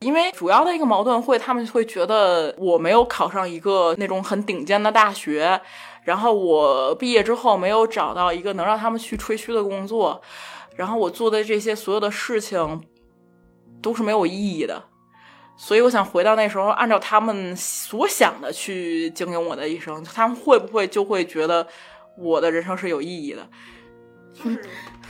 [0.00, 5.60] 因为主要的一个矛盾会，他们会觉得我没有考上一个那种很顶尖的大学，
[6.04, 10.22] 然后我毕业之后没有找到一个能让他们去吹嘘的工作，
[10.74, 12.82] 然后我做的这些所有的事情
[13.82, 14.84] 都是没有意义的。
[15.62, 21.66] 所以我想回到那时候，按照他们所想的去经营我的一生，他们会不会就会觉得
[22.16, 23.46] 我的人生是有意义的？
[24.32, 24.62] 就是，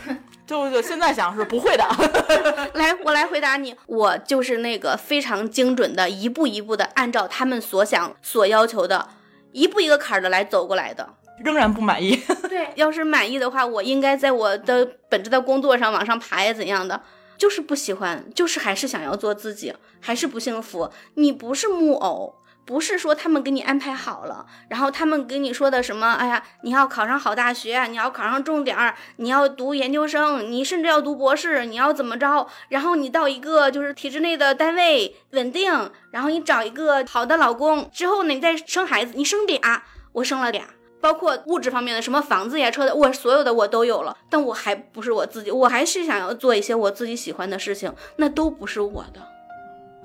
[0.44, 1.84] 就就现在想是不会的。
[2.74, 9.08] 来，我来回答你，我就是那个非常精准的，一步一步的按照他们所想所要求的，
[9.52, 11.08] 一步一个坎儿的来走过来的。
[11.44, 12.20] 仍然不满意。
[12.48, 17.00] 对，要是满意的话，我应该在我的本职的工作上往上爬呀，怎样的？
[17.40, 20.90] 就是不喜欢，就是还是想要做自己，还是不幸福。
[21.14, 22.36] 你不是木偶。
[22.66, 26.12] 不是说他们给你安排好了，然后他们给你说的什么？
[26.12, 32.46] 哎呀，你要考上好大学，你要考上重点儿，你要读研究生，你甚至要读博士，你要怎么着？
[32.68, 40.66] 然后你到一个就是体制内的单位稳定，然后你找一个好的老公之后呢，你再生孩子，你生俩，我生了俩，
[41.00, 49.20] 包括物质方面的什么房子呀、车的，我所有的我都有了，但我还不是我自己，我还是想要做一些我自己喜欢的事情，那都不是我的。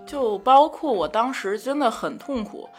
[0.05, 2.69] 就包括我当时真的很痛苦，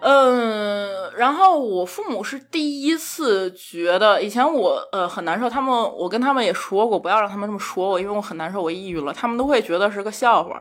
[0.00, 10.60] 嗯，然后我父母是第一次觉得，以前我呃很难受，他们我跟他们也说过，不要让他们这么说我，因为我很难受，我抑郁了，他们都会觉得是个笑话。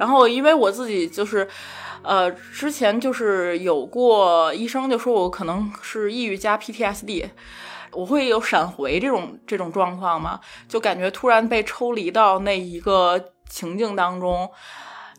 [0.00, 1.46] 然后因为我自己就是，
[2.00, 7.28] 呃，之前就是有过医生就说我可能是抑郁加 PTSD，
[7.92, 14.50] 我会有闪回这种这种状况嘛，就感觉突然被抽离到那一个情境当中。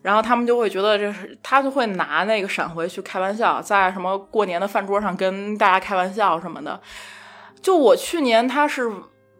[0.02, 6.82] 然后他们就会觉得这是他就会拿那个闪回去开玩笑，在什么过年的饭桌上跟大家开玩笑什么的。
[7.62, 8.92] 就我去年他是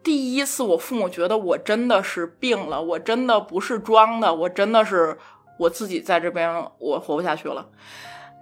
[0.02, 5.16] 第一次，我父母觉得我真的是病了，我真的不是装的，我真的是
[5.58, 7.66] 我自己在这边我活不下去了。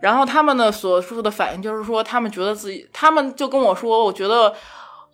[0.01, 4.55] 然后他们的所说的反应就是说，他们觉得自己，他们就跟我说，我觉得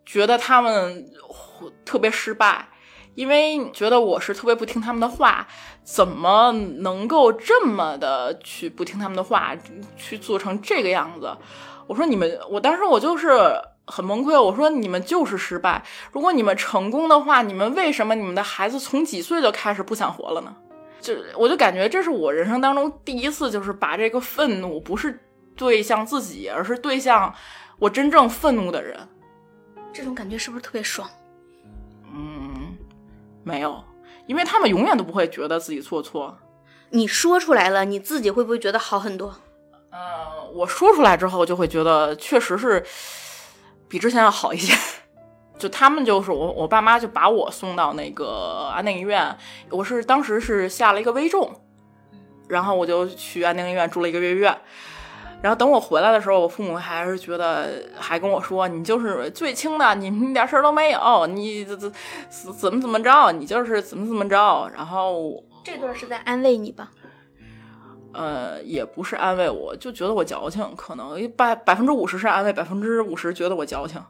[0.05, 1.05] 觉得他们
[1.85, 2.69] 特别失败。
[3.17, 5.49] 因为觉得我是特别不听他们的话，
[5.83, 9.57] 怎么能够这么的去不听他们的话，
[9.97, 11.35] 去做成这个样子？
[11.87, 14.40] 我说你们，我当时我就是很崩溃。
[14.40, 15.83] 我说你们就是失败。
[16.12, 20.55] 如果你们成功的话，你们为什么你们的孩子从几岁就开始不想活了呢？
[21.01, 25.20] 就我就感觉这是我人生当中第一次，就是把这个愤怒不是
[25.55, 27.33] 对向自己，而是对向
[27.79, 28.99] 我真正愤怒的人。
[29.92, 31.09] 这种感觉是不是特别爽？
[32.12, 32.77] 嗯
[33.44, 33.85] 没有，
[34.27, 36.37] 因为他们永远都不会觉得自己做错。
[36.90, 39.35] 你说出来了，你自己会不会觉得好很多？
[39.90, 42.85] 呃，我说出来之后，就会觉得确实是
[43.88, 44.77] 比之前要好一些。
[45.59, 49.35] 就他们就是我，我爸妈就把我送到那个安定医院。
[49.70, 51.51] 我是当时是下了一个危重，
[52.46, 54.55] 然后我就去安定医院住了一个月院。
[55.42, 61.92] 然后等我回来的时候，我父母还是觉得，还跟我说：“你就是最轻的，你一点事儿都没有，你怎怎
[62.59, 66.90] 怎么怎么着，你就是怎么怎么着。”然后这段是在安慰你吧？
[68.12, 74.03] 呃，也不是安慰我，就觉得我矫情，可能百百分之五十是安慰，百分之五十觉得我矫情。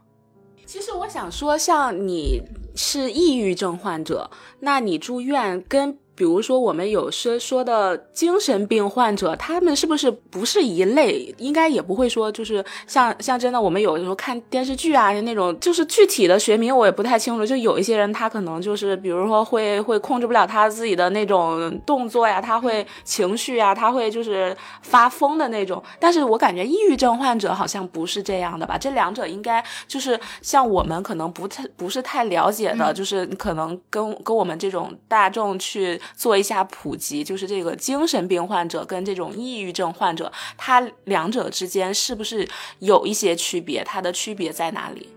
[0.65, 2.41] 其实我想说，像你
[2.75, 4.29] 是抑郁症患者，
[4.59, 5.97] 那你住院跟。
[6.17, 11.31] 比如说，我们有些说的精神病患者，他们是不是不是一类？
[11.37, 17.45] 应该也不会说，就是像像真的，我们有的时候看电视剧啊，那种就是具体的学名我也不太清楚。
[17.45, 25.83] 就有一些人，他可能就是，比如说会会控制不了他自己的那种动作呀，他会情绪呀，他会就是发疯的那种。
[25.99, 28.75] 但是我感觉抑郁症患者好像不是这样的吧？
[28.75, 36.01] 这两者应该就是像我们可能不太不是太了解的，就是可能跟跟我们这种大众去。
[36.15, 42.47] 做一下普及，就是这个精神病患者跟这种抑郁症患者，他两者之间是不是
[42.79, 43.83] 有一些区别？
[43.83, 45.09] 它的区别在哪里？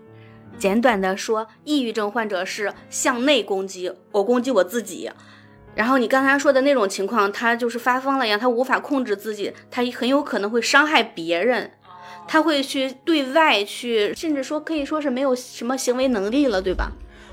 [0.57, 5.09] 简短的说，抑郁症患者是向内攻击，我攻击我自己。
[5.73, 11.71] 然后你刚才说的那种情况，他就是发疯了一样，他无法控制自己，他很有可能会伤害别人，
[12.27, 16.91] 他会去对外去，甚至说可以说是没有什么行为能力了，对吧？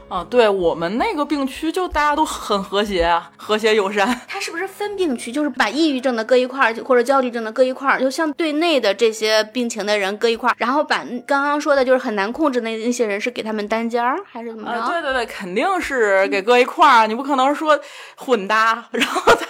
[0.09, 4.21] 啊，对我们那个病区就大家都很和谐，和谐友善。
[4.27, 5.31] 它是不是分病区？
[5.31, 14.89] 就是把抑郁症的搁一块儿，或者焦虑症的搁一块儿，就像对内的这些病情的人搁一块儿，然后把刚刚说的就是很难控制那那些人是给他们单间儿，还是怎么着？
[14.89, 17.79] 对对对，肯定是给搁一块儿，你不可能说
[18.17, 19.47] 混搭，然后再。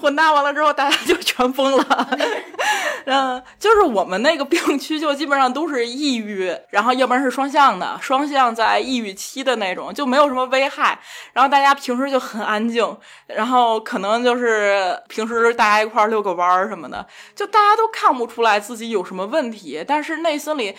[0.00, 2.08] 混搭完了之后，大家就全疯了。
[3.06, 10.98] 嗯，就是我们那个病区，就基本上都是抑郁，然后要不然是双向的，双向在抑郁期的那种，就没有什么危害。
[11.32, 20.76] 然后大家平时就很安静，然后可能就是平时大家一块遛个弯儿什么的，就大家都看不出来自己有什么问题，但是内心里，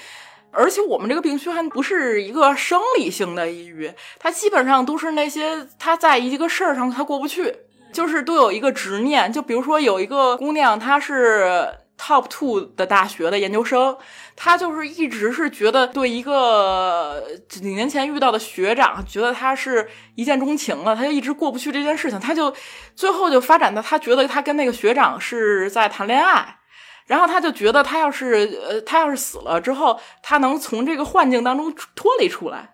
[0.51, 7.55] 而且我们这个病区还不是一个生理性的抑郁，它基本上都是那些他在一个事儿上他过不去。
[7.91, 13.95] 就是都有一个执念，就比如说有一个姑娘，她是 top two 的大学的研究生，
[14.35, 22.53] 她就是一直是觉得对一个几年前遇到的学长，觉得他是一见钟情了，她就一直过不去这件事情，她就
[22.95, 26.57] 最后就发展到她觉得她跟那个学长是在谈恋爱，
[27.05, 32.73] 然后她就觉得她要是呃她要是死了之后，她能从这个幻境当中脱离出来，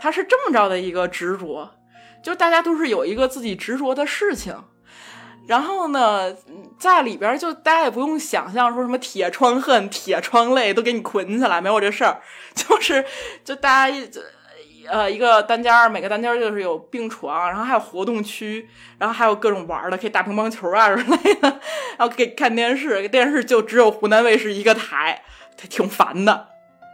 [0.00, 1.70] 她是这么着的一个执着。
[2.24, 4.56] 就大家都是有一个自己执着的事情。
[5.46, 6.34] 然后呢，
[6.78, 12.22] 在里边就大家也不用想象说什么铁窗恨、铁窗泪都给你捆起来，没有这事儿。
[12.56, 13.04] 就是
[13.44, 14.10] 就大家一
[14.88, 18.66] 呃一个单间，每个单间就是有病床，然后还有活动区，
[18.96, 21.60] 然后还有各种玩的，可以打乒乓球啊之类的。
[21.98, 25.22] 然后可以看电视，电视就只有湖南卫视一个台，
[25.68, 26.48] 挺烦的。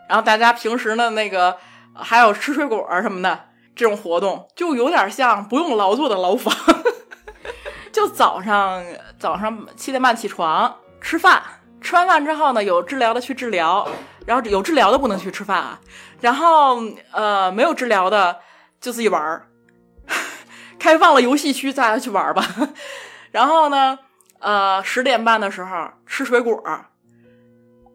[0.09, 1.57] 然后大家平时呢，那个
[1.95, 3.45] 还有吃水果什么的
[3.81, 6.55] 这种活动，就有点像不用劳作的牢房。
[7.91, 8.85] 就早上
[9.19, 11.43] 早上七点半起床吃饭，
[11.81, 13.89] 吃完饭之后呢，有治疗的去治疗，
[14.27, 15.81] 然后有治疗的不能去吃饭啊。
[16.21, 16.79] 然后
[17.11, 18.41] 呃，没有治疗的
[18.83, 19.49] 就自己玩儿，
[20.79, 22.45] 开放了游戏区，大家去玩吧。
[23.33, 23.99] 然后呢，
[24.41, 26.63] 呃，十点半的时候吃水果，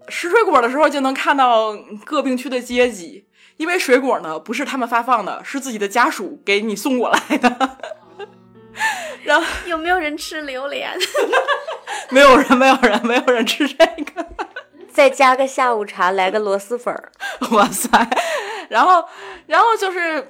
[0.07, 3.27] 吃水果的时候就能看到各病区的阶级，
[3.57, 7.77] 因为水果呢不是他们发放的，是自己的家属给你送过来的。
[9.23, 10.91] 然后有没有人吃榴莲？
[12.11, 14.25] 没有人，没有人，没有人吃这个。
[14.91, 17.11] 再加个下午茶，来个螺蛳粉儿。
[17.51, 17.89] 哇塞！
[18.69, 19.03] 然后，
[19.47, 20.27] 然后就是，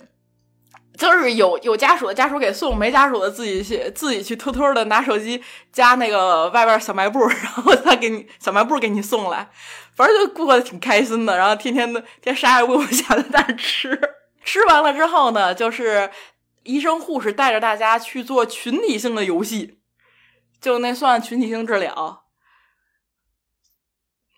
[0.97, 9.49] 就是有有家属的家属给送，没家属的自己去自己去偷偷的拿手机加那个外边小卖部，然后他给你小卖部给你送来，
[9.95, 11.37] 反正就过得挺开心的。
[11.37, 13.99] 然后天天的天啥也不用想，在那吃。
[14.43, 16.09] 吃完了之后呢，就是
[16.63, 19.79] 医生护士带着大家去做群体性的游戏，
[20.61, 22.23] 就那算群体性治疗。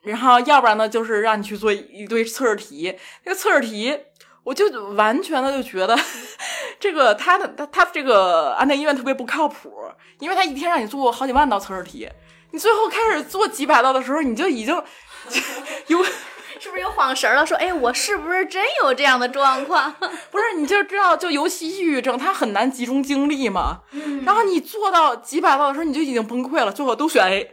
[0.04, 2.98] 然后要不然呢，就是让你去做一堆测试题。
[3.26, 4.00] 那个测试题，
[4.44, 6.00] 我就完全的就觉得，
[6.80, 9.74] 这个他的他他这个安泰医院特别不靠谱，
[10.20, 12.10] 因为他一天让你做好几万道测试题，
[12.52, 14.82] 你最后开始做几百道的时候，你就已经
[15.88, 16.04] 有
[16.60, 17.46] 是不是又晃神了？
[17.46, 19.94] 说，哎，我是不是真有这样的状况？
[20.32, 23.82] 不是，你就知道，就尤其抑郁症，他很难集中精力嘛。
[24.26, 27.52] 然后你做到几百道的时候，你就已经崩溃了，最后都选 A。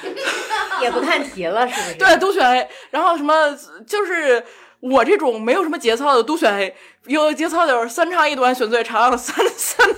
[0.82, 1.94] 也不看题了，是不是？
[1.94, 2.68] 对，都选 A。
[2.90, 4.44] 然后什么就是
[4.80, 6.76] 我这种没有什么节操的都选 A，
[7.08, 9.88] 有节操就是三长一短选最长，三三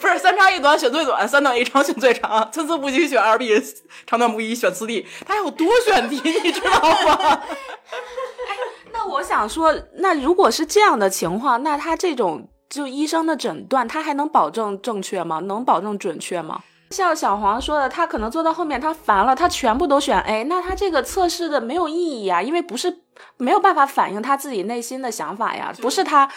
[0.00, 3.48] 不是三长一短选最短，三短一长选最长，参差不齐选二 B，
[4.04, 5.06] 长短不一选四 D。
[5.24, 6.70] 他有多选题，你知道
[7.06, 7.42] 吗？
[8.92, 15.38] 那我想说，那如果是这样的情况，那他这种就医生的诊断，他还能保证正确吗？
[15.38, 16.62] 能保证准确吗？
[16.90, 23.02] 像小黄说的，他可能做到后面他烦了，他全部都选 A，那他这个测试的没有意义啊，因为不是
[23.36, 26.28] 没有办法反映他自己内心的想法呀，不是他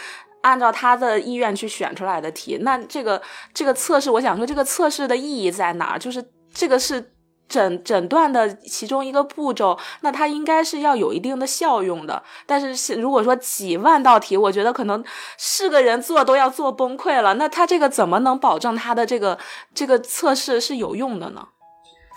[0.41, 2.57] 按照他的意愿去选出来的题。
[2.61, 3.21] 那这个
[3.53, 5.99] 这个测试，我想说这个测试的意义在哪儿？
[5.99, 6.23] 就是
[6.53, 7.13] 这个是
[7.51, 12.23] 诊诊断的其中一个步骤，那它应该是要有一定的效用的。
[12.45, 15.03] 但是如果说几万道题，我觉得可能
[15.37, 17.33] 是个人做都要做崩溃了。
[17.33, 19.37] 那他这个怎么能保证他的这个
[19.75, 21.49] 这个测试是有用的呢？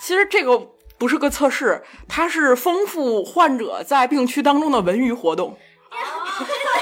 [0.00, 5.58] 其实这个不是个测试，它是丰富患者在病区当中的文娱活动。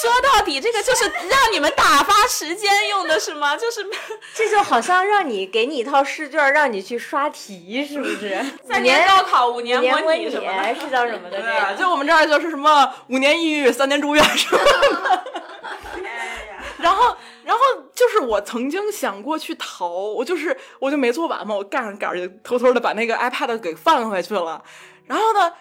[0.00, 3.54] 说到底，这个就是让你们打发时间用的，是吗？
[3.58, 3.86] 就是
[4.34, 8.42] 这就好像让你给你一套试卷，让你去刷题，是不是？
[8.66, 10.74] 三年高考，五年模拟拟什么的。
[10.74, 11.40] 是叫什么的？
[11.40, 15.24] 对啊，就我们这儿就是什么五年抑郁，三年住院什么的。
[16.78, 17.62] 然后，然后
[17.94, 24.62] 就是我曾经想过去逃，我就是我就没做完嘛，我干上杆儿就偷偷的把那个 iPad 给放回去了。
[25.04, 25.52] 然后呢，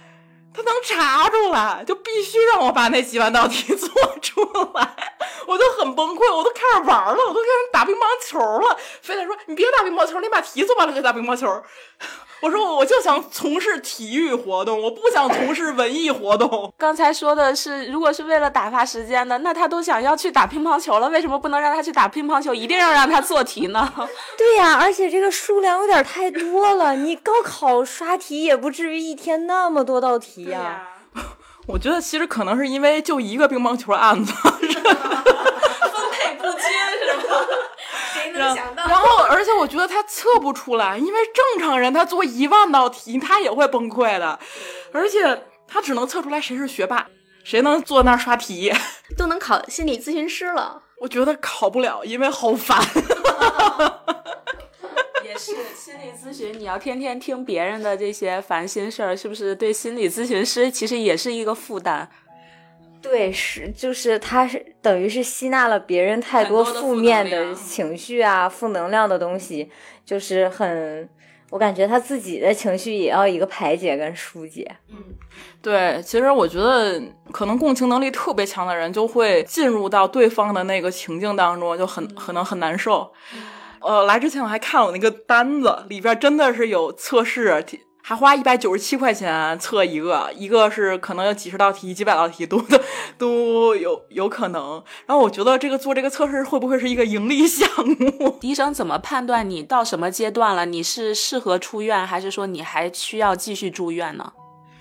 [0.53, 3.89] 他能查出来，就必须让我把那几万道题 做
[4.21, 4.41] 出
[4.73, 4.95] 来，
[5.47, 11.63] 我就很崩溃，我都开始玩了，我都开始打乒乓球了，非得说你别打乒乓球，你把题做完了再打乒乓球。
[12.41, 16.73] 我说我就想从事体育活动，我不想从事文艺活动。
[16.77, 22.53] 刚才说的是，如果是为了打发时间的，那他都想要去打乒乓球了，为什么不能让他去打乒乓球？
[22.53, 23.91] 一定要让他做题呢？
[24.37, 26.95] 对呀、而且这个数量有点太多了。
[26.95, 30.87] 你高考刷题也不至于一天那么多道题呀、
[31.67, 37.35] 我觉得其实可能是因为就一个乒乓球案子，分配不均是吗？
[38.39, 44.39] 然后而且我觉得他测不出来，因为正常人他做一万道题他也会崩溃的，
[44.91, 47.07] 而且他只能测出来谁是学霸，
[47.43, 48.73] 谁能坐那儿刷题。
[49.17, 50.83] 都能考心理咨询师了。
[51.01, 52.81] 我觉得考不了，因为好烦。
[55.23, 62.09] 也是心理咨询，你要天天听别人的这些烦心事儿，是不是对心理咨询师其实也是一个负担？
[63.01, 69.71] 对，是就是他是等于是吸纳了别人太多负负面的情绪啊、负能量的东西，
[70.05, 71.09] 就是很
[71.49, 74.69] 我感觉他自己的情绪也要一个排解跟疏解。
[74.89, 74.97] 嗯
[75.61, 83.11] 对，其实我觉得可能共情能力特别强的人就会进入到对方的那个情境当中，就很可能很难受。
[83.81, 87.63] 呃，来之前我还看了我那个单子，里边真的是有测试，
[88.01, 92.63] 还花一百九十七块钱测一个，一个是可能有几十道题、几百道题都
[93.17, 94.83] 都有有可能。
[95.05, 98.39] 然后我觉得这个做这个测试会不会是一个盈利项目？
[98.41, 100.65] 医生怎么判断你到什么阶段了？
[100.65, 104.33] 你是适合出院，还是说你还需要继续住院呢？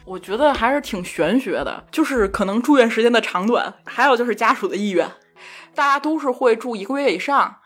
[0.07, 5.07] 我觉得还是挺玄学的，就是可能住院时间的长短，还有就是家属的意愿，
[5.75, 7.57] 大家都是会住一个月以上。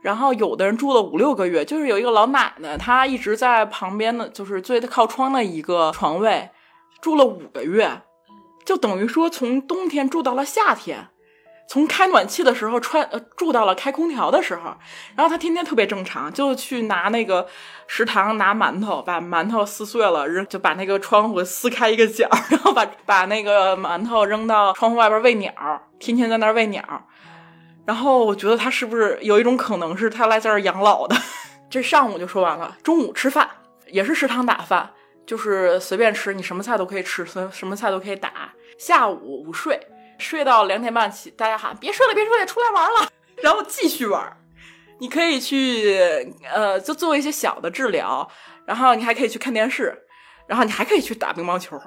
[0.00, 6.50] 然后有的人住了五六个月，就是有一个老奶奶，她一直在旁边的，就是最靠窗的一个床位，
[7.00, 8.02] 住了五个月，
[8.64, 11.08] 就等于说从冬天住到了夏天，
[11.68, 14.76] 从开暖气的时候穿呃住到了开空调的时候，
[15.16, 17.46] 然后她天天特别正常，就去拿那个
[17.86, 25.52] 食堂拿馒头，把馒头撕碎了扔，就把那个窗户撕开一个角，然后把把那个馒头扔到窗户外边喂鸟，
[25.98, 26.82] 天天在那儿喂鸟。
[27.88, 31.16] 然后我觉得他是不是有一种可能是他来这儿养老的？
[31.70, 33.48] 这上午就说完了，中午吃饭
[33.86, 34.92] 也是食堂打饭，
[35.26, 38.52] 就是随便吃，你什么菜都可以吃，什什么菜都可以打。
[38.76, 39.80] 下午午睡，
[40.18, 43.08] 睡到两点半起，大家喊别睡了，别睡了，出来玩了，
[43.42, 44.36] 然后继续玩。
[45.00, 45.96] 你可以去
[46.52, 48.30] 呃，就做一些小的治疗，
[48.66, 49.98] 然后你还可以去看电视，
[50.46, 51.80] 然后你还可以去打乒乓球，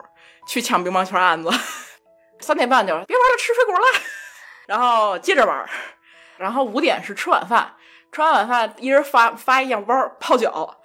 [0.48, 1.48] 去抢乒乓球案子。
[2.42, 3.86] 三点半就别玩了，吃水果了。
[4.72, 5.70] 然后接着玩，
[6.38, 7.74] 然后五点是吃晚饭，
[8.10, 10.78] 吃完晚饭一人发发一样包泡脚，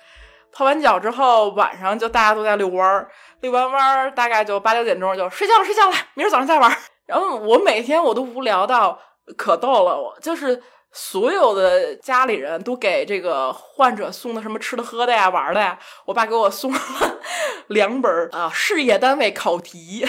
[0.50, 3.08] 泡完脚之后晚上就大家都在遛弯儿，
[3.42, 6.76] 遛完弯儿大概就八九点钟就睡觉了，睡觉了，明儿早上再玩。
[7.06, 8.98] 然后我每天我都无聊到
[9.36, 10.60] 可逗了，我就是
[10.90, 16.80] 所有的家里人都给这个患者送的什么吃的喝的呀玩的呀，我爸给我送了
[17.68, 20.04] 两本啊事业单位考题。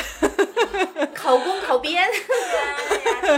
[1.14, 2.08] 考公考编，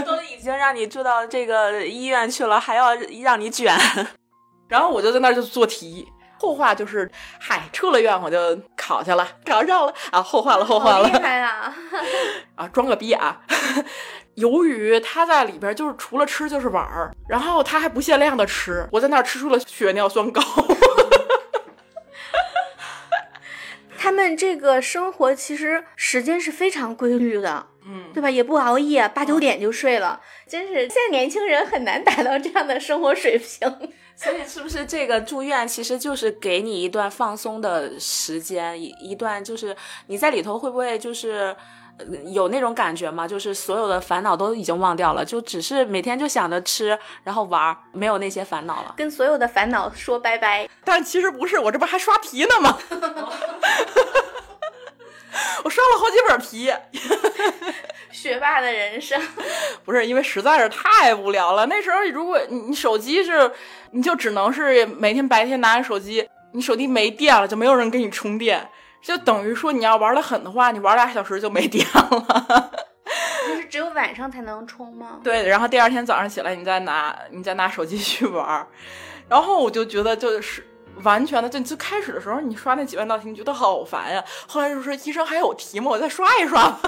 [0.04, 3.76] 都已经让你住到这个医院去了，还要让你卷。
[4.68, 6.08] 然后我就在那儿就做题。
[6.38, 10.22] 后话就是，嗨，出了院我就考去了，考上了啊。
[10.22, 11.06] 后话了，后话了。
[11.06, 11.74] 厉害啊！
[12.56, 13.40] 啊，装个逼啊！
[14.36, 20.40] 由于他在里边就是除了吃就是玩儿，然后他还不限量的吃，我在那儿吃出了血尿酸高。
[24.02, 28.30] 他们这个生活其实时间是非常规律的，嗯，对吧？
[28.30, 30.22] 也不熬夜，八九点就睡了。
[30.48, 33.70] 真是现在年轻人很难达到这样的生活水平。
[34.16, 39.76] 所以，是不是这个住院其实就是给你一段放松的时间，一一段就是
[40.06, 41.54] 你在里头会不会就是？
[42.32, 43.26] 有那种感觉吗？
[43.26, 50.68] 就是所有的烦恼都已经忘掉了，就只是每天就想着吃，然后玩，没有那些烦恼了，跟所有的烦恼说拜拜。
[50.84, 52.78] 但其实不是，我这不还刷题呢吗？
[55.62, 56.72] 我刷了好几本题。
[58.10, 59.20] 学霸的人生
[59.84, 61.64] 不是因为实在是太无聊了。
[61.66, 63.50] 那时候如果你你手机是，
[63.92, 68.68] 你就只能是每天白天拿着手机，你手机没电了，就没有人给你充电。
[69.02, 72.70] 就等于说，你要玩的狠的话，你玩俩小时就没电了。
[73.48, 75.18] 不是只有晚上才能充吗？
[75.24, 78.66] 对，然后第二天早上起来，你再拿你再拿手机去玩。
[79.28, 80.66] 然后我就觉得，就是
[81.02, 84.22] 完全的，就最开始的时候，你刷那几万道题，你觉得好烦呀。
[84.46, 85.90] 后来就说，医生还有题吗？
[85.90, 86.80] 我再刷一刷吧。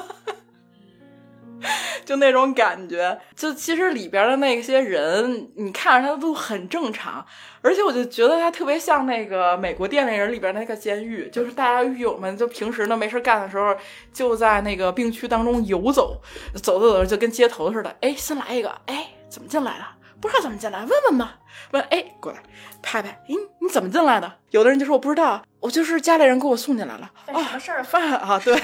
[2.04, 7.24] 就那种感觉，就其实里边的那些人，你看着他都很正常，
[7.60, 13.74] 而且我就觉得他特别像那个美国电影人里边那个监狱，就是大家狱友们就平时呢没事干的时候，
[14.12, 16.20] 就在那个病区当中游走，
[16.62, 19.84] 走着走着就跟街头似的，哎，新来一个，哎，怎么进来的？
[20.20, 21.36] 不知道怎么进来，问问吧，
[21.72, 22.38] 问，哎，过来
[22.80, 24.32] 拍拍，哎，你怎么进来的？
[24.50, 27.10] 有的人就说我不知道，我就是家里人给我送进来了。
[27.26, 27.82] 什么事儿？
[27.82, 28.56] 饭啊，对。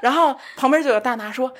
[0.00, 1.52] 然后旁边就有大拿说。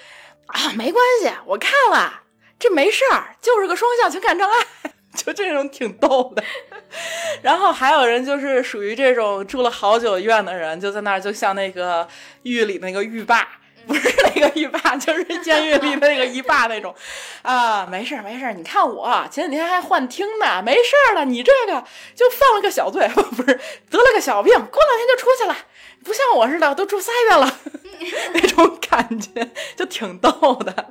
[0.46, 2.22] 啊，没关系，我看了，
[2.58, 6.42] 这没事儿，就是个双向情感障碍， 就这种挺逗的。
[7.42, 12.06] 然后还有人就是属于这种住了好久院的人，就在那儿，就像那个
[12.42, 13.48] 狱里那个狱霸，
[13.86, 16.94] 不是那个狱霸，就是监狱里的那个狱霸那种。
[17.40, 21.82] 啊，没事儿没事儿，你看我前几天还幻听呢，没事儿了，你这个
[22.14, 23.58] 就犯了个小罪， 不是
[23.90, 25.56] 得了个小病，过两天就出去了。
[26.04, 27.58] 不像我似的，都住仨月了，
[28.34, 30.88] 那种感觉就挺逗的。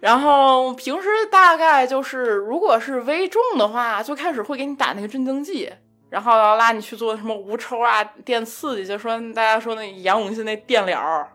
[0.00, 5.72] 然后平时大概就是，如果是危重的话，最开始会给你打那个镇静剂，
[6.08, 11.28] 然后要拉你去做什么无抽啊、电刺激，就说大家说那杨永信那电疗。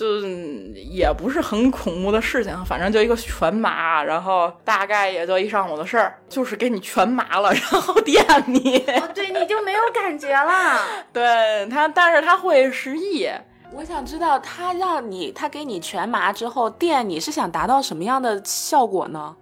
[0.00, 0.26] 就
[0.74, 8.78] 也不是很恐怖的事情，反正就一个全麻，然后大概也就一上午的事儿，就是给你全麻了，然后电你。
[8.78, 10.80] 哦，对，你就没有感觉了。
[11.12, 13.28] 对他，但是他会失忆。
[13.72, 19.36] 我想知道他让你，他给你全麻之后电你是想达到什么样的效果呢？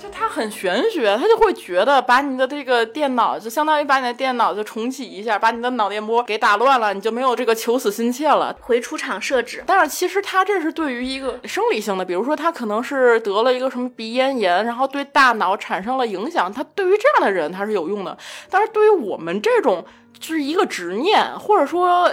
[0.00, 8.56] 就他很玄学，他就会觉得把你的这个电脑，就相当于把你的电脑就重启一下，把你的脑电波给打乱了，你就没有这个求死心切了。
[8.62, 18.16] 回出厂设置，但是其实他这是对于一个生理性的，比如说他可能是得了一个什么鼻咽炎，然后对大脑产生了影响，他对于这样的人他是有用的。
[18.48, 19.84] 但是对于我们这种
[20.18, 22.10] 就是一个执念，或者说。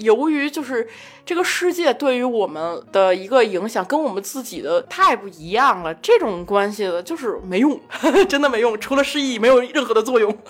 [0.00, 0.88] 由于就是
[1.24, 7.80] 这个世界对于我们的一个影响跟我们自己的太不一样了，这种关系的就是没用，
[8.28, 10.36] 真的没用，除了失忆没有任何的作用。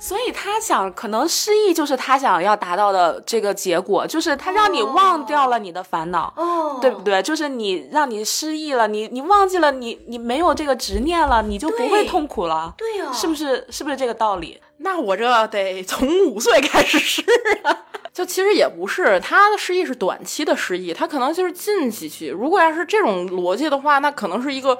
[0.00, 7.20] 所以他想，可能失忆就是他想要达到的这个结果，就是他让你忘掉了你的烦恼，哦，对不对？
[7.20, 13.66] 就是你让你失忆了，你你忘记了你你没有这个执念了，你就不会痛苦了，对呀，是不是？
[13.70, 14.60] 是不是这个道理？
[14.76, 17.24] 那我这得从五岁开始试
[17.64, 17.76] 啊。
[18.18, 22.26] 就其实也不是，他的失忆是短期的失忆，他可能就是近几期。
[22.26, 24.76] 如果要是这种逻辑的话，那可能是一个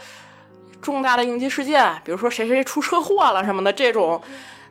[0.83, 4.21] 重大的应急事件，比如说谁谁出车祸了什么的这种。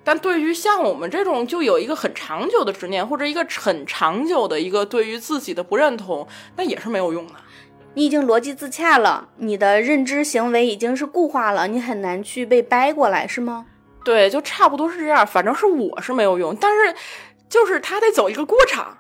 [0.04, 7.36] 但对于像我们这种就有一个很长久的执念，或者一个很长久的一个对于自己的不认同，那也是没有用的。
[7.94, 13.66] 你已经逻辑自洽了，你的认知行为已经是固化了，你很难去被掰过来，是吗？
[14.04, 15.26] 对，就差不多是这样。
[15.26, 16.94] 反正是我是没有用，但是。
[17.50, 18.98] 就是他得走一个过场，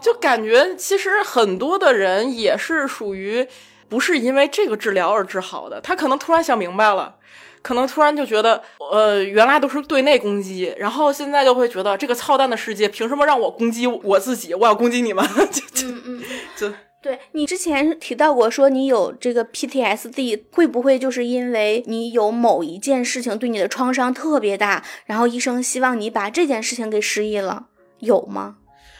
[0.00, 3.46] 就感觉其实很多的人也是属于
[3.88, 7.16] 不是因为这个治疗而治好的，他可能突然想明白了，
[7.62, 16.24] 可能突然就觉得，呃，原来都是对内攻击，然后现在就会觉得这个操蛋的世界凭什么让我攻击我自己，我要攻击你们， 就嗯嗯，
[16.56, 16.72] 就
[17.04, 27.66] 对你之前提到过说你有这个 PTSD，会不会就是因为你有某一件事情对你的创伤特别大，然后医生希望你把这件事情给失忆了？
[27.98, 28.56] 有吗？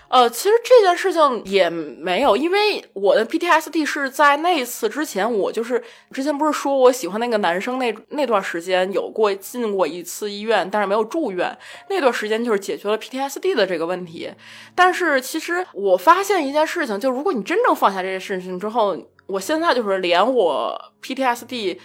[0.08, 5.82] 呃，其实这件事情也没有，因为我的 PTSD 是在那一次之前，我就是
[6.12, 11.56] 之前不是说我喜欢那个男生那那段时间有过进过一次医院，但是没有住院，
[11.90, 14.30] 那段时间就是解决了 PTSD 的这个问题。
[14.74, 18.96] 但是其实我发现一件事情，就如果你真正放下这件事情之后，
[19.26, 21.78] 我现在就是连我 PTSD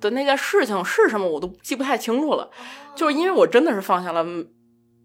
[0.00, 2.50] 的那件事情是什么我都记不太清楚了，
[2.94, 4.24] 就是因为我真的是放下了。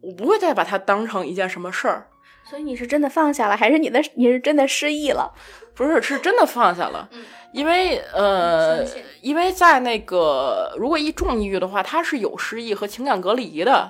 [0.01, 2.07] 我不会再把它当成一件什么事儿，
[2.51, 5.31] 所以你是真的放下了，还是你的你是真的失忆了？
[5.73, 7.07] 不是，是真的放下了。
[7.53, 8.85] 因为呃，
[9.21, 13.89] 因为在那个如果一重抑郁的话，它是有失忆和情感隔离的。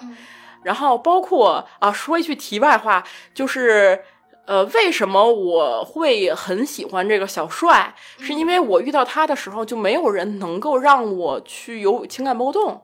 [0.64, 3.04] 然后包括啊，说一句题外话，
[3.34, 4.00] 就是
[4.46, 7.96] 呃，为什么我会很喜欢这个小帅？
[8.20, 12.84] 是因为我遇到他的时候，就没有人能够让我去有情感波动。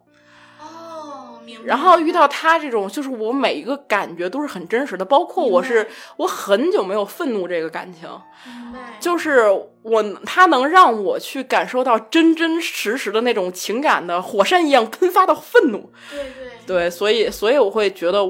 [1.64, 5.88] 然后遇到他这种，就是我每一个感觉都是很真实的，包括我是
[6.18, 8.10] 我很久没有愤怒这个感情，
[9.00, 9.44] 就是
[9.82, 16.50] 我他能让我去感受到真真实实的那种情感的火山一样喷发的愤怒，对对。
[16.66, 18.26] 对，所以所以我会觉得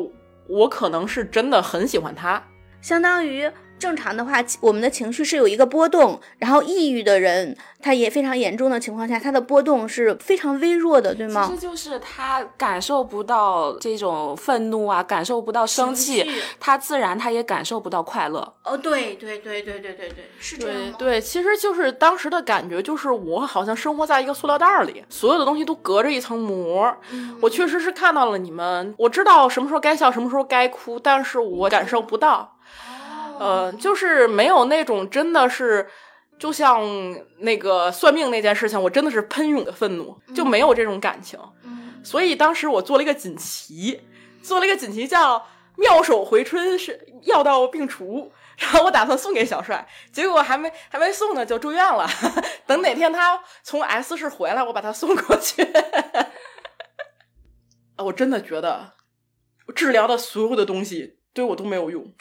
[0.48, 2.42] 我可能是真的很喜欢他，
[2.82, 3.50] 相当于。
[3.80, 11.48] 正常的话，我们的情绪是有一个波动，然后抑郁的人，他也非常严重的情况下，他的波动是非常微弱的，对吗？
[11.48, 16.28] 其实就是他感受不到这种愤怒啊，感受不到生气，
[16.60, 18.54] 他自然他也感受不到快乐。
[18.64, 26.92] 哦，对对对对对对对，是这样对对，其实就是当时的感觉，就是我好像生活在一个塑料袋里，所有的东西都隔着一层膜。
[27.42, 32.56] 我确实是看到了你们，我知道什么时候该笑，什么时候该哭，但是我感受不到。
[33.40, 35.88] 呃，就是没有那种真的是，
[36.40, 36.82] 就像
[37.40, 41.40] 那个算命那件事情，我真的是喷涌的愤怒，就没有这种感情。
[42.04, 44.02] 所以当时我做了一个锦旗，
[44.42, 52.08] 做了一个锦旗叫“妙手回春，是药到病除”，然后我打算送给小帅，结果还没还没送呢，就住院了。
[52.66, 55.68] 等哪天他从 S 市回来，我把他送过去。
[57.98, 58.94] 我真的觉得
[59.76, 62.14] 治疗的所有的东西对我都没有用。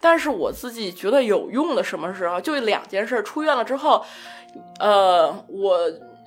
[0.00, 2.40] 但是我自己觉得有用的什么时候？
[2.40, 3.22] 就两件事。
[3.22, 4.04] 出院了之后，
[4.78, 5.78] 呃，我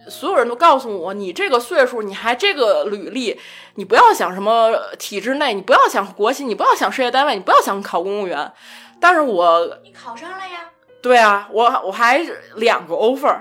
[0.07, 3.39] 所有人都告诉我，你这个岁数，你还这个履历，
[3.75, 8.51] 你不要想什么体制内，你不要想国企，你不要想事业单位，你不要想考公务员。
[8.99, 10.69] 但是我你考上了呀？
[11.01, 12.19] 对啊，我我还
[12.55, 13.37] 两个 offer。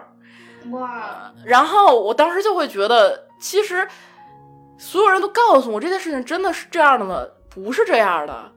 [0.70, 1.32] 哇！
[1.44, 3.86] 然后我当时就会觉得，其实
[4.78, 7.20] 所有人都告诉我这件事情真的是这样的吗？
[7.50, 8.50] 不是这样的。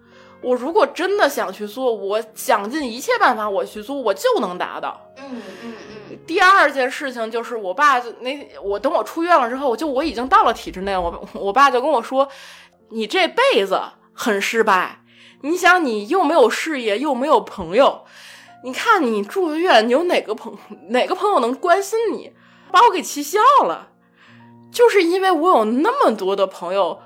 [0.45, 5.01] 我如果真的想去做，我想尽一切办法我去做，我就能达到。
[5.17, 5.73] 嗯嗯
[6.11, 12.27] 嗯，第二件事情就是我爸就那我等我出院了之后，我就我已经到了体制内，我我爸就跟我说，
[12.89, 13.81] 你这辈子
[14.13, 15.01] 很失败。
[15.41, 18.05] 你想，你又没有事业，又没有朋友，
[18.63, 20.55] 你看你住院，你有哪个朋
[20.89, 22.31] 哪个朋友能关心你？
[22.71, 23.89] 把我给气笑了，
[24.71, 26.99] 就是因为我有那么多的朋友。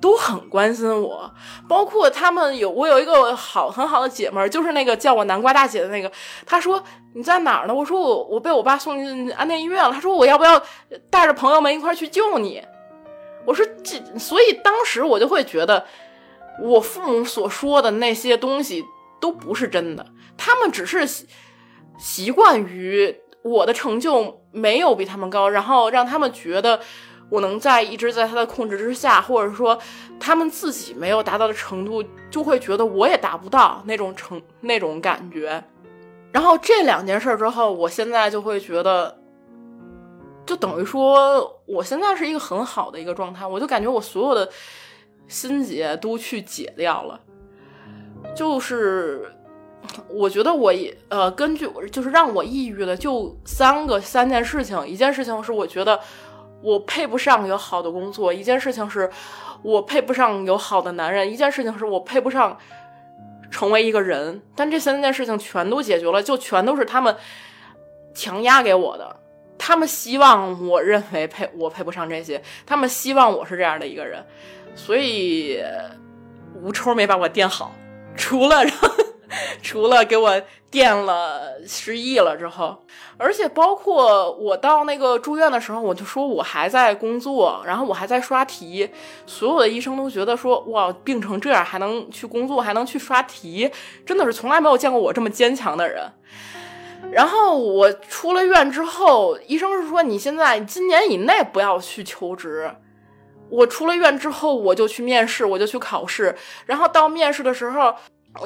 [0.00, 1.28] 都很关心我，
[1.68, 6.10] 包括他们有我有一个好很好的姐妹儿，就是那个叫我南瓜大姐的那个。
[6.46, 6.82] 她说
[7.14, 7.74] 你在哪儿呢？
[7.74, 9.92] 我说我我被我爸送进安定医院了。
[9.92, 10.62] 她说我要不要
[11.10, 12.62] 带着朋友们一块儿去救你？
[13.44, 15.84] 我说这，所以当时我就会觉得，
[16.62, 18.84] 我父母所说的那些东西
[19.20, 21.26] 都不是真的，他们只是习
[21.98, 26.78] 习惯于我的成就没有比他们高，然后让他们觉得。
[27.30, 29.78] 我能在一直在他的控制之下，或者说
[30.18, 35.62] 他们自己没有达到的程度，就会觉得我也达不到那种成那种感觉。
[36.32, 39.18] 然后这两件事之后，我现在就会觉得，
[40.46, 44.48] 就等于说我现在是一个很好的一个状态，我就感觉我所有的
[45.26, 47.20] 心结都去解掉了。
[48.34, 49.30] 就是
[50.08, 50.72] 我觉得我
[51.10, 56.00] 呃，根据就是让我抑郁的就三个三件事情，一件事情是我觉得。
[56.62, 59.10] 我配不上有好的工作，一件事情是
[59.62, 62.58] 我配不上有好的男人，一件事情是我配不上
[63.50, 64.42] 成为一个人。
[64.56, 67.16] 但这三件事情全都解决了，就全都是他们
[68.14, 69.16] 强压给我的。
[69.56, 74.24] 他们希望我认为配我配不上这些，他们希望我是这样的一个人，
[74.74, 75.60] 所以
[76.62, 77.72] 吴抽没把我垫好，
[78.16, 78.74] 除了让。
[79.62, 82.84] 除了给我垫了失忆了之后，
[83.16, 88.88] 而且包括我到那个住院的时候，我就说我还在工作，然后我还在刷题，
[89.26, 93.70] 所有的医生都觉得说哇，病成这样还能去工作，还能去刷题，
[94.06, 96.02] 真的是从来没有见过我这么坚强的人。
[97.10, 102.70] 然后我出了院之后，医生是说你现在今年以内不要去求职。
[103.50, 106.36] 我出了院之后，我就去面试，我就去考试，
[106.66, 107.94] 然后到面试的时候。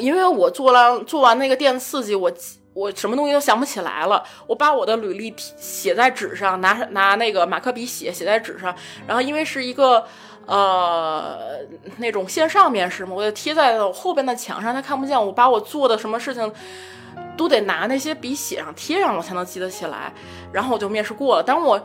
[0.00, 2.32] 因为我做了做完那个电刺激，我
[2.74, 4.22] 我什么东西都想不起来了。
[4.46, 8.74] 我把我的履历写在纸上，拿拿那个马克笔写写在纸上。
[9.06, 10.04] 然后因为是一个
[10.46, 11.58] 呃
[11.98, 15.20] 那种线上面试嘛，我就贴在我后边的墙上，他看不见。
[15.20, 16.52] 我把我做的什么事情
[17.36, 20.12] 都得拿那些笔写上贴上，我才能记得起来。
[20.52, 21.42] 然后我就面试过了。
[21.42, 21.84] 当我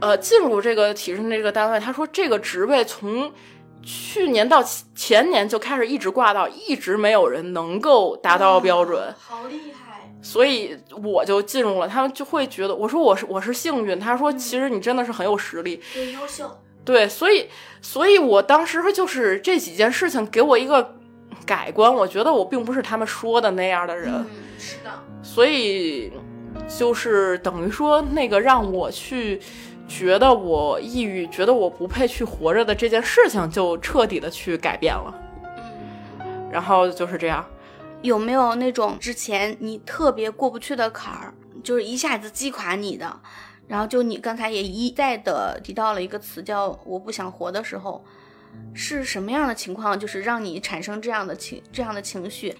[0.00, 3.30] 呃进入这个体制内这个单位，他说这个职位从。
[3.90, 4.62] 去年到
[4.94, 10.12] 前年就开始一直挂到，一直没有人能够达到标准，好厉害！
[10.20, 17.48] 所以我就进入了，他们就会觉得我说我是我是幸运，他说其实你真的是很有实力，对，优秀，对，所以
[17.80, 20.96] 所以我当时就是这几件事情给我一个
[21.46, 24.26] 改观，我觉得我并不是他们说的那样的人，嗯
[24.58, 24.90] 是的，
[25.22, 26.12] 所以
[26.68, 29.40] 就是等于说那个让我去。
[29.88, 35.14] 觉得我抑郁，觉得我不配去活着的这件事情，就彻底的去改变了。
[36.20, 37.44] 嗯，然后就是这样。
[38.02, 41.34] 有没有那种之前你特别过不去的坎儿，
[41.64, 43.20] 就是一下子击垮你的？
[43.66, 48.04] 然后就你刚才也一再的提到了一个词，叫“我不想活”的时候，
[48.72, 52.54] 是什么样的情况，就是让你产生这样的情这样的情绪？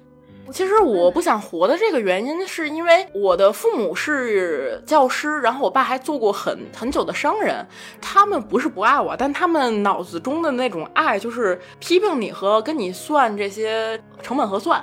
[0.52, 7.66] 其实我不想活的这个原因，是因为我的父母是教师，然后我爸还做过很很久的商人。
[8.00, 14.82] 他们不是不爱我，但他们脑子中的那种爱，就是批评你和跟你算这些成本核算。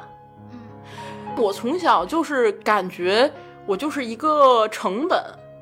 [1.38, 3.32] 我从小就是感觉
[3.66, 5.22] 我就是一个成本。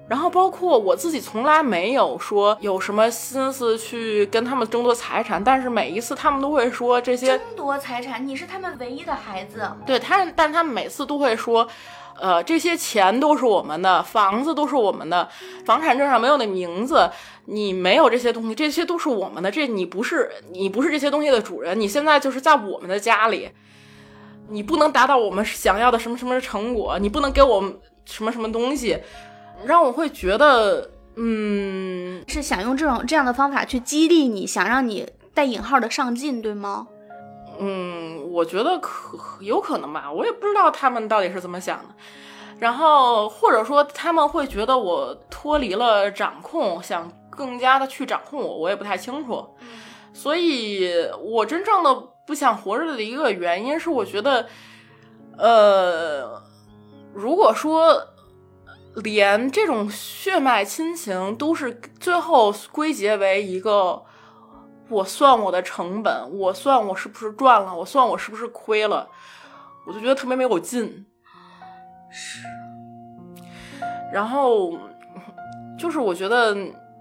[0.09, 9.65] 然后包括我自己从来没有说有什么心思去跟他们争夺财产，但是每一次他们都会说这些争夺财产，你是他们唯一的孩子。
[9.85, 11.65] 对他，但他们每次都会说，
[12.19, 15.27] 呃，这些钱都是我们的，房子都是我们的，
[15.65, 17.09] 房产证上没有你名字，
[17.45, 23.49] 你没有这些东西，这些都是我们的，这你不是你不是这些东西的主人，你现在就是在我们的家里，
[24.49, 27.73] 你不能达到我们想要的什么什么成果，你不能给我们
[28.03, 28.99] 什么什么东西。
[29.65, 36.87] 让我会觉得，嗯，是想用这种这样的方法去激励你，想让你带引号的上进，对吗？
[37.59, 41.85] 嗯，我觉得可有可能吧，我也不知道他们到底是怎么想的。
[42.59, 49.47] 然后或者说他们会觉得我脱离了掌控，想更加的去掌控我，我也不太清楚。
[50.13, 50.91] 所以
[51.21, 51.93] 我真正的
[52.25, 54.47] 不想活着的一个原因是，我觉得，
[55.37, 56.41] 呃，
[57.13, 58.09] 如果说。
[58.95, 64.03] 连这种血脉亲情都是最后归结为一个
[64.89, 69.09] 我算我的成本，我算我是不是赚了，我算我是不是亏了，
[69.87, 71.05] 我就觉得特别没有劲。
[72.11, 72.45] 是，
[74.13, 74.77] 然后
[75.79, 76.55] 就是我觉得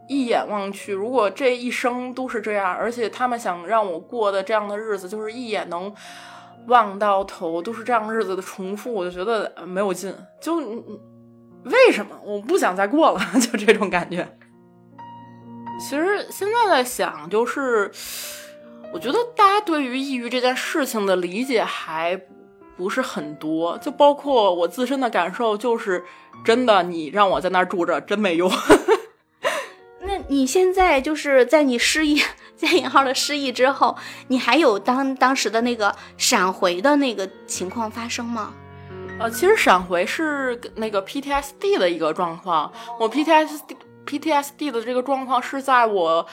[0.08, 5.94] 一眼望去，如果这一生都是这样，而且他们想让我过的这样的日子，就是一眼能
[6.68, 10.14] 望到头都是这样日子的重复，我就觉得没有劲。
[10.40, 10.58] 就
[11.64, 13.20] 为什么我不想再过了？
[13.40, 14.36] 就这种感觉。
[15.80, 17.90] 其实现在在想，就是
[18.92, 22.20] 我觉得大家对于抑郁这件事情的理解还
[22.76, 26.04] 不是很多，就包括我自身的感受，就是
[26.44, 28.50] 真的，你让我在那儿住着真没用。
[30.04, 32.20] 那你现在就是在你失忆
[32.56, 33.96] 加引号的失忆之后，
[34.28, 38.52] 你还有当当时的那个闪回的那个情况发生吗？
[39.18, 43.76] 呃，其实闪回是那个 PTSD 的一个状况，我 PTSD。
[44.04, 46.26] PTSD 的这个状况是在我，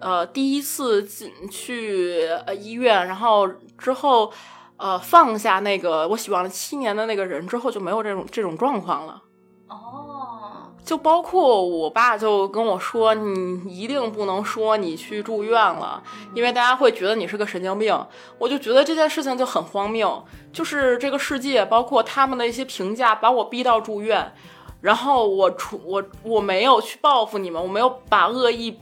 [0.00, 4.32] 呃，第一次进去呃医院，然后之后，
[4.78, 9.22] 呃，放下那个我喜欢了七年的那个人之后，就没有这种这种状况了。
[9.68, 16.02] 哦，就包括我爸就跟我说，你一定不能说你去住院了，
[16.34, 17.96] 因为大家会觉得你是个神经病。
[18.38, 24.32] 我就觉得这件事情就很荒谬，就是这个世界，包括他们的一些评价，把我逼到住院。
[24.80, 28.76] 然后我出我我没有去报复你们，我没有把恶意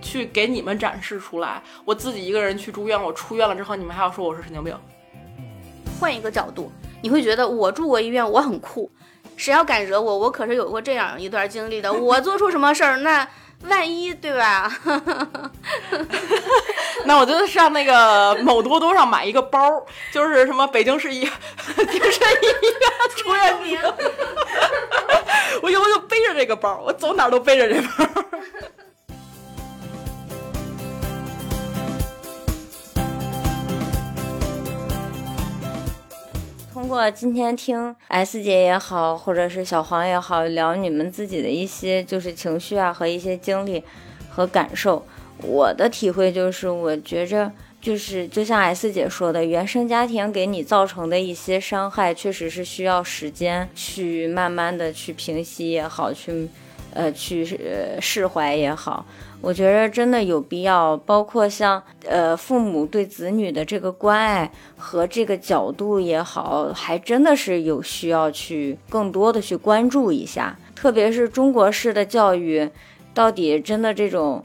[0.00, 3.02] 去给你们展示出来，我自己一个人去住院。
[3.02, 4.74] 我出院了之后，你们还要说我是神经病。
[5.98, 6.70] 换一个角度，
[7.02, 8.90] 你会觉得我住过医院，我很酷，
[9.36, 11.92] 谁要敢惹我，我可是有过这样一段经历的。
[11.92, 13.26] 我做出什么事儿，那
[13.68, 14.72] 万一对吧？
[17.06, 21.30] 那我就上那个某多多上买一个包，就是什么北京市医精
[21.86, 21.92] 神
[22.42, 22.56] 医院
[23.16, 23.78] 出院名。
[25.62, 27.88] 我以后就背着这个包，我走哪都背着这包。
[36.84, 43.82] 通过今天听 S 姐也好，或者是小黄也好，聊你们自己的一些就是情绪啊和一些经历
[44.28, 45.02] 和感受，
[45.38, 47.50] 我的体会就是，我觉着。
[47.80, 56.48] 就是就像 S 姐说的，原生家庭给你造成的一些伤害，确实是需要时间去慢慢的去平息也好，去
[56.94, 59.04] 呃去呃释怀也好，
[59.42, 60.96] 我觉得真的有必要。
[60.96, 70.56] 包括像呃父母对子女的这个关爱和这个角度也好，还真的是有需要去更多的去关注一下。
[70.74, 72.70] 特别是中国式的教育，
[73.12, 74.42] 到底真的这种。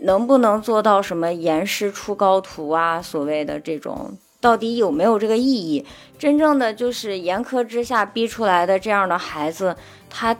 [0.00, 3.00] 能不能做到什么严师出高徒啊？
[3.00, 4.12] 所谓的这种，
[4.42, 5.82] 到底有没有这个意义？
[6.18, 9.74] 真正的就是严苛之下逼出来的这样的孩子，
[10.10, 10.36] 他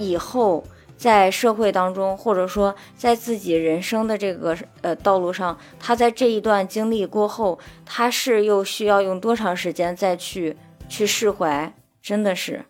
[0.00, 0.64] 以后
[0.96, 10.56] 在社会当中，或者说在自己人生的这个呃道路上，他在这一段经历过后，他是又需要用多长时间再去
[10.88, 11.72] 去释怀？
[12.02, 12.64] 真的是，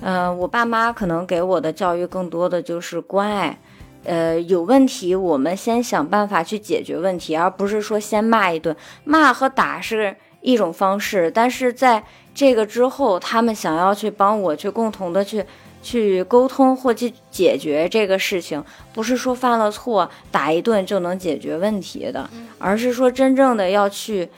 [0.00, 3.58] 嗯，我爸妈可能给我的教育更多的就是关爱。
[4.04, 8.74] 呃，有问题，我们先想办法去解决问题，而不是说先骂一顿。
[9.04, 12.02] 骂和打是一种方式，但是在
[12.34, 15.44] 这个之后，他们想要去帮我去共同的去
[15.82, 18.62] 去沟通或去解决这个事情，
[18.92, 22.28] 不是说犯了错打一顿就能解决问题的，
[22.58, 24.28] 而是说真正的要去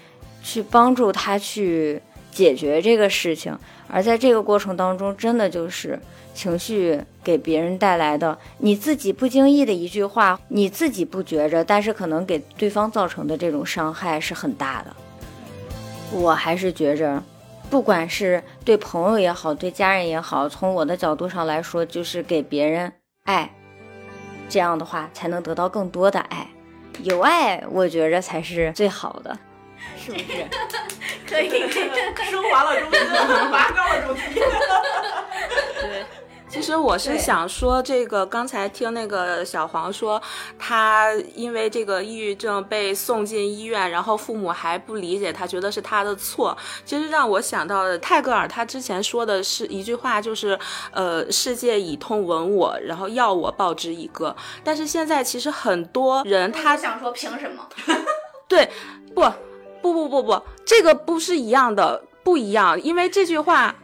[0.42, 3.58] 去帮助他去解决这个事情。
[3.88, 5.98] 而在这个过程当中，真的就是。
[6.34, 14.96] 情绪给别人带来的，你自己不经意的一句话，你自己不觉着，但是可能给对方造成的这种伤害是很大的。
[16.10, 17.22] 我还是觉着，
[17.72, 22.92] 不管是对朋友也好，对家人也好，从我的角度上来说，就是给别人
[23.24, 23.50] 爱，
[24.46, 26.46] 这样的话才能得到更多的爱。
[26.98, 29.38] 有爱，我觉着才是最好的，
[29.96, 30.46] 是不是？
[31.26, 31.48] 可以，
[32.30, 32.98] 升华了主题，
[33.50, 34.20] 拔高了主题。
[35.80, 36.04] 对。
[36.52, 40.20] 其实我是想说，这个刚才听那个小黄说，
[40.58, 46.54] 他因为这个抑郁症被送进医院，然后父母还不理解他，觉得是他的错。
[46.84, 50.56] 其实让我想到的泰戈尔，他之前说的是一句话，就是
[50.92, 54.36] 呃，世界以痛吻我，然后要我报之以歌。
[54.62, 57.66] 但是现在其实很多人他想说凭什么？
[58.46, 58.68] 对，
[59.14, 59.22] 不
[59.80, 63.74] 不不不不，这个不是一样的，不一样，因为这句话。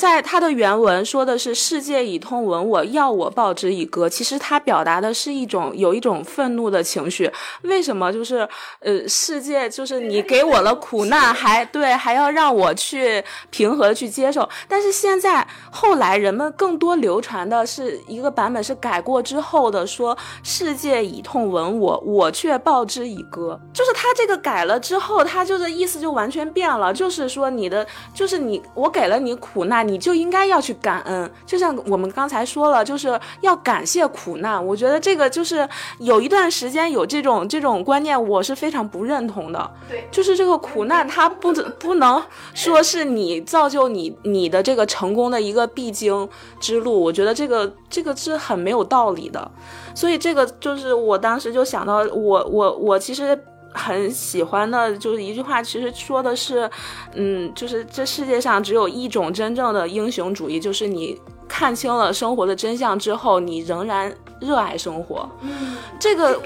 [0.00, 4.08] 在他的原文说的是“世界以痛吻我，要我报之以歌”。
[4.08, 7.30] 其实他表达的是一种有一种愤怒的情绪。
[7.64, 8.10] 为什么？
[8.10, 8.48] 就是
[8.78, 14.48] 呃，世界就是你给我了苦难，还对，还要让我去平和去接受。
[14.66, 23.60] 但是现在后来人们更多流传的是一个版本，是改过之后的，说“世界以痛吻我，我却报之以歌”。
[23.74, 26.90] 就是他这个改了之后，他就是意思就完全变了。
[26.90, 29.89] 就是说你的，就是你，我给了你苦难。
[29.90, 34.64] 你就应该要去感恩，就像我们刚才说了，就是要感谢苦难。
[34.64, 35.68] 我觉得这个就是
[35.98, 39.70] 有一段时间有这种这种观念，我是非常不认同的。
[39.88, 42.22] 对，就是这个苦难，它不不能
[42.54, 46.28] 说是你造就你你的这个成功的一个必经
[46.60, 47.02] 之路。
[47.02, 49.50] 我觉得这个这个是很没有道理的。
[49.94, 53.38] 所以这个就是我当时就想到，我我我其实。
[53.72, 56.70] 很喜欢的就是一句话，其实说的是，
[57.14, 61.18] 嗯，就是这世界上只有一种真正的英雄主义，就是你
[61.48, 65.28] 看清了生活的真相之后，你仍然热爱生活。
[65.42, 66.40] 嗯，这个，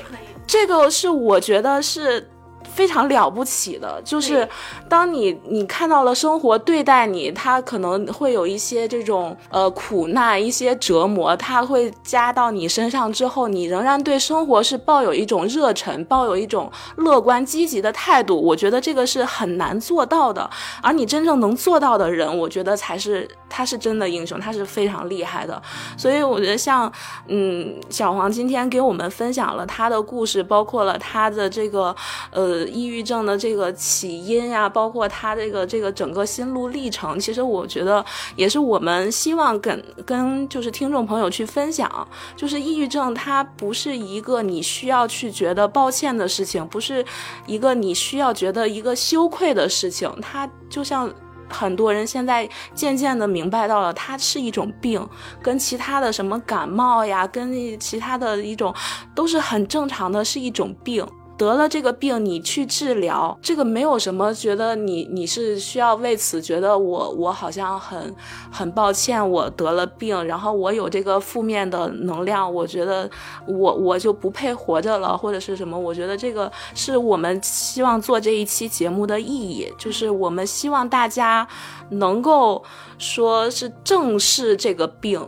[0.47, 2.31] 这个是我觉得是。
[2.75, 4.49] 非常了不起的，就是
[4.89, 18.41] 当你你看到了生活对待你，他可能会有一些这种呃苦难、一些折磨，他会加到你身上之后，你仍然对生活是抱有一种热忱，抱有一种乐观积极的态度。
[18.43, 20.51] 我觉得这个是很难做到的，
[20.83, 25.63] 而你真正能做到的人，我觉得才是他是真的英雄，他是非常厉害的。
[25.97, 26.93] 所以我觉得像
[27.29, 31.95] 嗯小黄今天给我们分享了他的故事，包括了他的这个
[32.33, 32.64] 呃。
[32.67, 38.05] 抑郁症的这个起因呀，包括他这个这个整个心路历程，其实我觉得
[38.37, 47.05] 也是我们希望跟跟就是听众朋友去分享，就是抑郁症它不是一个你需要去觉得抱歉的事情，不是
[47.47, 51.13] 一个你需要觉得一个羞愧的事情，它就像
[51.49, 55.07] 很多人现在渐渐的明白到了，它是一种病，
[55.43, 58.75] 跟其他的什么感冒呀，跟其他的一种
[59.15, 61.07] 都是很正常的，是一种病。
[61.37, 68.15] 得了这个病，你去治疗，这个没有什么觉得你你是需要为此觉得我我好像很
[68.53, 73.11] 很抱歉，我得了病，然后我有这个负面的能量，我觉得
[73.47, 75.77] 我我就不配活着了，或者是什么？
[75.77, 81.47] 我觉得这个是我们希望做这一期节目的意义，就是我们希望大家
[81.91, 82.63] 能够
[82.97, 85.21] 说是正视这个病，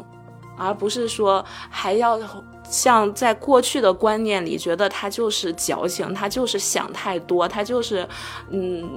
[0.57, 2.21] 而不是说还要。
[2.69, 8.07] 像在过去的观念里，觉得他就是矫情，他就是想太多，他就是，
[8.51, 8.91] 嗯，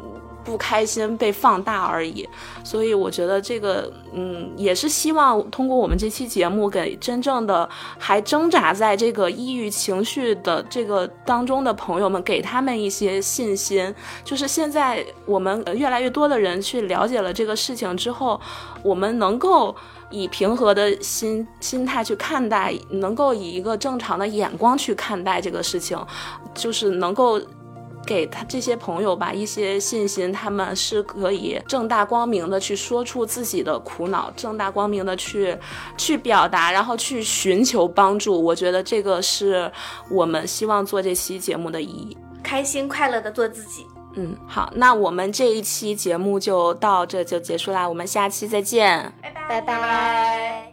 [0.44, 2.28] 不开心被放大而已。
[2.64, 13.94] 所以我觉得这个，嗯，也是希望通过我们这期节目，给真正的还挣扎在这个抑郁情绪的这个当中的朋友们，给他们一些信心。
[14.24, 18.40] 就是现在我们越来越多的人去了解了这个事情之后，
[18.84, 19.76] 我们能够。
[20.12, 25.98] 以平和的心心态去看待，能够以一个正常的眼光去看待这个事情，
[26.54, 27.40] 就是能够
[28.06, 35.56] 给他这些朋友吧一些信心，他们是可以正大光明的去说出自己的苦恼，正大光明的去
[35.96, 38.42] 去表达，然后去寻求帮助。
[38.42, 39.72] 我觉得这个是
[40.10, 43.86] 我们希望做这期节目的意义，开心快乐的做自己。
[44.20, 50.69] 嗯，好，那我们这一期节目就到这就结束啦，我们下期再见，拜拜拜拜。